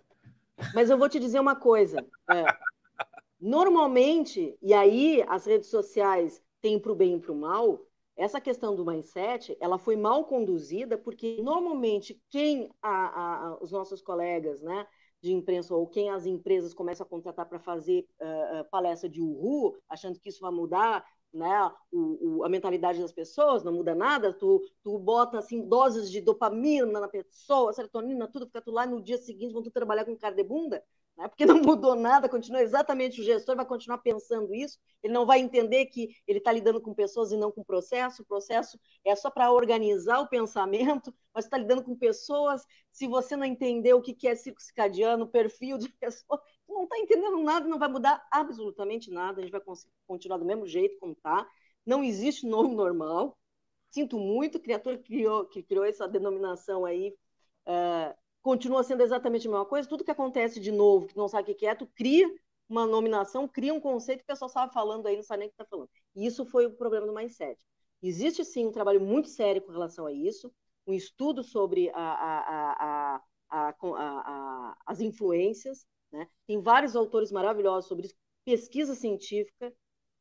[0.74, 2.04] Mas eu vou te dizer uma coisa.
[2.30, 2.44] É,
[3.40, 7.80] Normalmente, e aí as redes sociais têm para o bem e para o mal,
[8.16, 14.02] essa questão do mindset, ela foi mal conduzida porque normalmente quem a, a, os nossos
[14.02, 14.86] colegas, né,
[15.20, 19.76] de imprensa ou quem as empresas começam a contratar para fazer uh, palestra de uhul,
[19.88, 24.32] achando que isso vai mudar né, o, o, a mentalidade das pessoas, não muda nada,
[24.32, 29.02] tu, tu bota assim doses de dopamina na pessoa, serotonina, tudo, fica tu lá no
[29.02, 30.82] dia seguinte vão tu trabalhar com cara de bunda,
[31.18, 31.26] né?
[31.28, 35.40] porque não mudou nada, continua exatamente o gestor, vai continuar pensando isso, ele não vai
[35.40, 39.28] entender que ele está lidando com pessoas e não com processo, o processo é só
[39.28, 44.28] para organizar o pensamento, mas está lidando com pessoas, se você não entender o que
[44.28, 49.40] é ciclo circadiano, perfil de pessoa, não está entendendo nada, não vai mudar absolutamente nada,
[49.40, 49.62] a gente vai
[50.06, 51.46] continuar do mesmo jeito como está,
[51.84, 53.36] não existe novo normal,
[53.90, 57.14] sinto muito, criador que criou, que criou essa denominação aí,
[57.66, 59.88] uh, continua sendo exatamente a mesma coisa.
[59.88, 62.28] Tudo que acontece de novo, que não sabe o que é, tu cria
[62.68, 65.50] uma nominação, cria um conceito que o pessoal estava falando aí, não sabe nem o
[65.50, 65.88] que está falando.
[66.14, 67.58] E isso foi o problema do mindset.
[68.02, 70.52] Existe sim um trabalho muito sério com relação a isso,
[70.86, 75.86] um estudo sobre a, a, a, as influências.
[76.12, 76.28] Né?
[76.46, 78.14] Tem vários autores maravilhosos sobre isso,
[78.44, 79.72] pesquisa científica,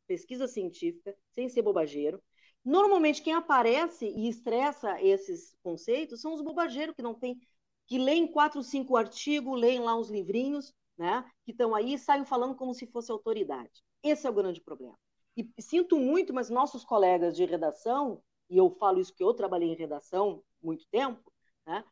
[0.07, 2.21] pesquisa científica, sem ser bobageiro.
[2.63, 7.39] Normalmente, quem aparece e estressa esses conceitos são os bobageiros que não têm
[7.87, 12.25] que leem quatro, cinco artigos, leem lá uns livrinhos, né, que estão aí e saem
[12.25, 13.83] falando como se fosse autoridade.
[14.03, 14.97] Esse é o grande problema.
[15.35, 19.69] E sinto muito, mas nossos colegas de redação, e eu falo isso que eu trabalhei
[19.69, 21.31] em redação muito tempo,
[21.65, 21.83] né,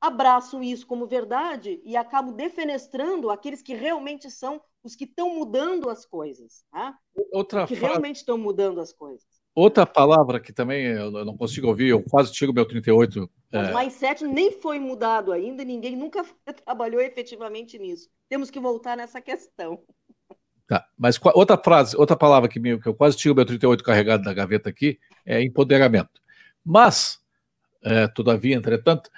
[0.00, 5.90] abraçam isso como verdade e acabam defenestrando aqueles que realmente são os que estão mudando
[5.90, 6.64] as coisas.
[6.72, 6.96] Né?
[7.32, 9.39] Outra que realmente estão mudando as coisas.
[9.54, 13.28] Outra palavra que também eu não consigo ouvir, eu quase tiro meu 38.
[13.52, 13.72] Mas é...
[13.72, 16.24] mais sete nem foi mudado ainda, ninguém nunca
[16.64, 18.08] trabalhou efetivamente nisso.
[18.28, 19.82] Temos que voltar nessa questão.
[20.68, 24.22] Tá, mas outra frase, outra palavra que, me, que eu quase tiro meu 38 carregado
[24.22, 26.20] da gaveta aqui é empoderamento.
[26.64, 27.18] Mas,
[27.82, 29.10] é, todavia, entretanto,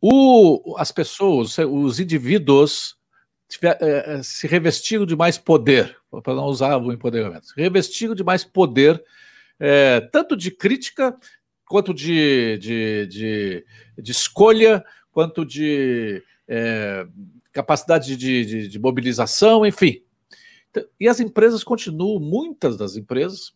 [0.00, 2.96] o, as pessoas, os indivíduos
[3.48, 8.14] tiver, é, é se revestiram de mais poder, para não usar o empoderamento, se revestiram
[8.14, 9.02] de mais poder
[9.60, 11.14] é, tanto de crítica
[11.66, 17.06] quanto de, de, de, de escolha, quanto de é,
[17.52, 20.02] capacidade de, de, de, mobilização, enfim.
[20.98, 23.52] E as empresas continuam, muitas das empresas,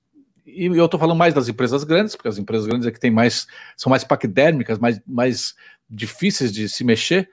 [0.46, 3.10] e eu estou falando mais das empresas grandes, porque as empresas grandes é que tem
[3.10, 3.46] mais,
[3.76, 5.54] são mais paquidérmicas, mais, mais
[5.88, 7.30] difíceis de se mexer,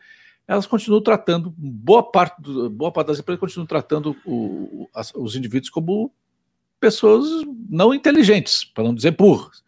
[0.48, 5.36] elas continuam tratando, boa parte, do, boa parte das empresas continuam tratando o, as, os
[5.36, 6.12] indivíduos como
[6.82, 9.64] pessoas não inteligentes, para não dizer burras,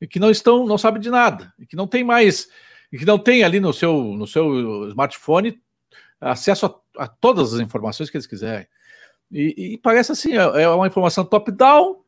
[0.00, 2.50] e que não estão, não sabem de nada, e que não tem mais,
[2.92, 5.58] e que não tem ali no seu, no seu smartphone
[6.20, 8.66] acesso a, a todas as informações que eles quiserem.
[9.30, 12.02] E, e parece assim, é, é uma informação top-down,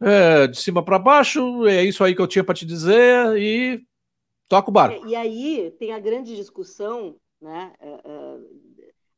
[0.00, 3.84] é, de cima para baixo, é isso aí que eu tinha para te dizer, e
[4.48, 5.06] toca o barco.
[5.06, 7.72] E aí tem a grande discussão, né?
[7.80, 8.38] É, é,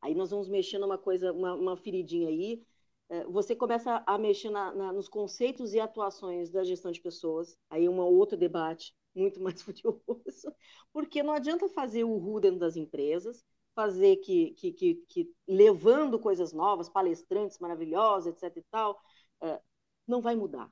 [0.02, 2.60] aí nós vamos mexer numa coisa, uma, uma feridinha aí, é,
[3.28, 7.88] você começa a mexer na, na, nos conceitos e atuações da gestão de pessoas, aí
[7.88, 10.52] um outro debate muito mais furioso,
[10.92, 13.44] porque não adianta fazer o RU dentro das empresas,
[13.74, 18.98] fazer que, que, que, que levando coisas novas, palestrantes maravilhosos, etc e tal,
[19.42, 19.60] é,
[20.06, 20.70] não vai mudar.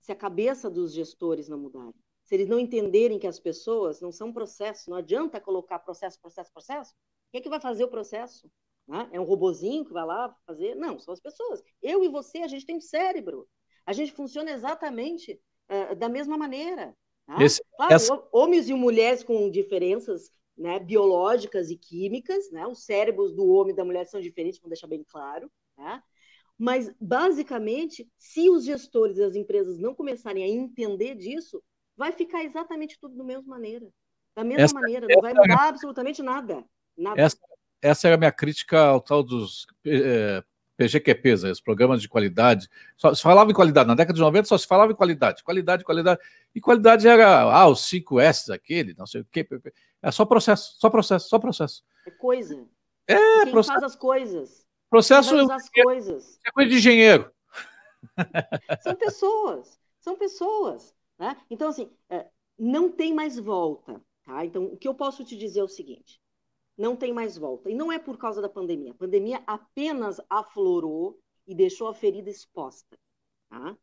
[0.00, 1.94] Se a cabeça dos gestores não mudarem,
[2.24, 6.52] se eles não entenderem que as pessoas não são processos, não adianta colocar processo, processo,
[6.52, 6.94] processo,
[7.30, 8.50] quem é que vai fazer o processo?
[8.88, 9.08] Né?
[9.12, 10.74] É um robozinho que vai lá fazer?
[10.74, 11.62] Não, são as pessoas.
[11.82, 13.46] Eu e você, a gente tem cérebro.
[13.84, 15.38] A gente funciona exatamente
[15.70, 16.96] uh, da mesma maneira.
[17.26, 17.42] Tá?
[17.42, 18.28] Esse, claro, essa...
[18.32, 22.66] homens e mulheres com diferenças né, biológicas e químicas, né?
[22.66, 26.02] Os cérebros do homem e da mulher são diferentes, vamos deixar bem claro, né?
[26.58, 31.62] Mas, basicamente, se os gestores das empresas não começarem a entender disso,
[31.96, 33.88] vai ficar exatamente tudo da mesma maneira.
[34.34, 35.68] Da mesma essa, maneira, não vai mudar é...
[35.68, 36.64] absolutamente nada.
[36.96, 37.20] nada.
[37.20, 37.38] Essa,
[37.82, 40.42] essa é a minha crítica ao tal dos é,
[40.76, 42.68] PGQPs, os programas de qualidade.
[42.96, 43.88] Só se falava em qualidade.
[43.88, 45.42] Na década de 90 só se falava em qualidade.
[45.42, 46.20] Qualidade, qualidade.
[46.54, 49.46] E qualidade era, ah, os 5S, aquele, não sei o quê.
[50.00, 51.84] É só processo, só processo, só processo.
[52.06, 52.64] É coisa.
[53.06, 53.80] É, Quem processo.
[53.80, 54.66] faz as coisas.
[54.88, 56.40] Processo Quem faz as coisas.
[56.46, 57.32] é coisa de engenheiro.
[58.82, 60.94] São pessoas, são pessoas.
[61.18, 61.36] Né?
[61.50, 62.26] Então, assim, é,
[62.56, 64.00] não tem mais volta.
[64.24, 64.44] Tá?
[64.44, 66.20] Então, o que eu posso te dizer é o seguinte:
[66.78, 67.68] não tem mais volta.
[67.68, 68.92] E não é por causa da pandemia.
[68.92, 72.96] A pandemia apenas aflorou e deixou a ferida exposta.
[73.50, 73.76] Tá?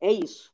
[0.00, 0.52] É isso.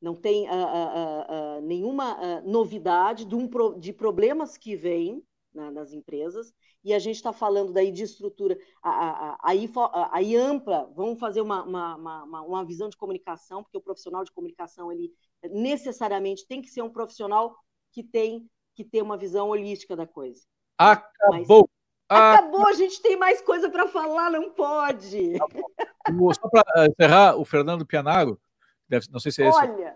[0.00, 5.22] Não tem uh, uh, uh, nenhuma novidade de, um pro, de, problemas que vêm
[5.54, 6.52] né, nas empresas.
[6.82, 9.70] E a gente está falando daí de estrutura aí,
[10.10, 10.90] aí ampla.
[10.96, 15.12] Vamos fazer uma, uma, uma, uma visão de comunicação, porque o profissional de comunicação ele
[15.50, 17.54] necessariamente tem que ser um profissional
[17.92, 20.42] que tem que ter uma visão holística da coisa.
[20.80, 21.68] Acabou.
[22.08, 25.36] Acabou, a gente tem mais coisa para falar, não pode.
[25.36, 28.40] Só para encerrar, o Fernando Pianaro,
[28.88, 29.58] deve, não sei se é esse.
[29.58, 29.94] Olha,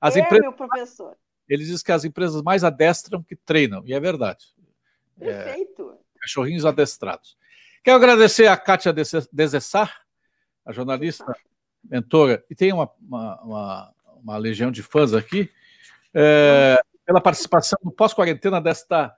[0.00, 1.16] as é empresas, meu professor.
[1.46, 4.46] Ele diz que as empresas mais adestram que treinam, e é verdade.
[5.18, 5.92] Perfeito.
[5.92, 7.36] É, cachorrinhos adestrados.
[7.84, 8.94] Quero agradecer a Kátia
[9.30, 10.00] Desessar,
[10.64, 11.36] a jornalista,
[11.84, 15.50] mentora, e tem uma, uma, uma, uma legião de fãs aqui,
[16.14, 19.14] é, pela participação no pós-quarentena desta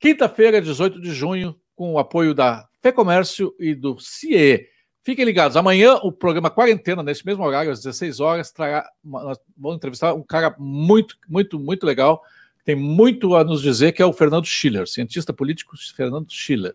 [0.00, 4.66] Quinta-feira, 18 de junho, com o apoio da FEComércio e do CIE.
[5.02, 9.38] Fiquem ligados, amanhã o programa Quarentena, nesse mesmo horário, às 16 horas, trará uma, nós
[9.54, 12.22] vamos entrevistar um cara muito, muito, muito legal,
[12.64, 16.74] tem muito a nos dizer, que é o Fernando Schiller, cientista político Fernando Schiller.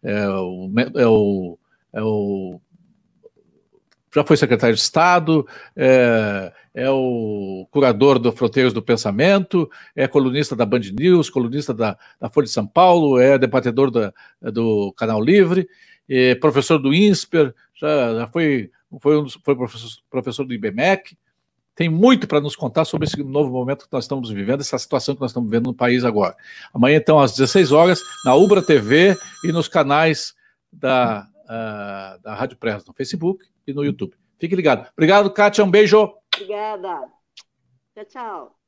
[0.00, 1.58] É o, é o,
[1.92, 2.60] é o
[4.14, 5.46] já foi secretário de Estado,
[5.76, 11.96] é, é, o curador do Fronteiras do Pensamento, é colunista da Band News, colunista da,
[12.20, 15.68] da Folha de São Paulo, é debatedor da, do Canal Livre,
[16.08, 21.16] é professor do INSPER, já, já foi, foi, um, foi professor, professor do IBMEC,
[21.74, 25.14] tem muito para nos contar sobre esse novo momento que nós estamos vivendo, essa situação
[25.14, 26.36] que nós estamos vivendo no país agora.
[26.74, 30.34] Amanhã, então, às 16 horas, na Ubra TV e nos canais
[30.70, 34.16] da, uh, da Rádio Press, no Facebook e no YouTube.
[34.38, 34.88] Fique ligado.
[34.92, 35.64] Obrigado, Kátia.
[35.64, 36.14] Um beijo.
[36.34, 37.08] Obrigada.
[37.94, 38.59] Tchau, tchau.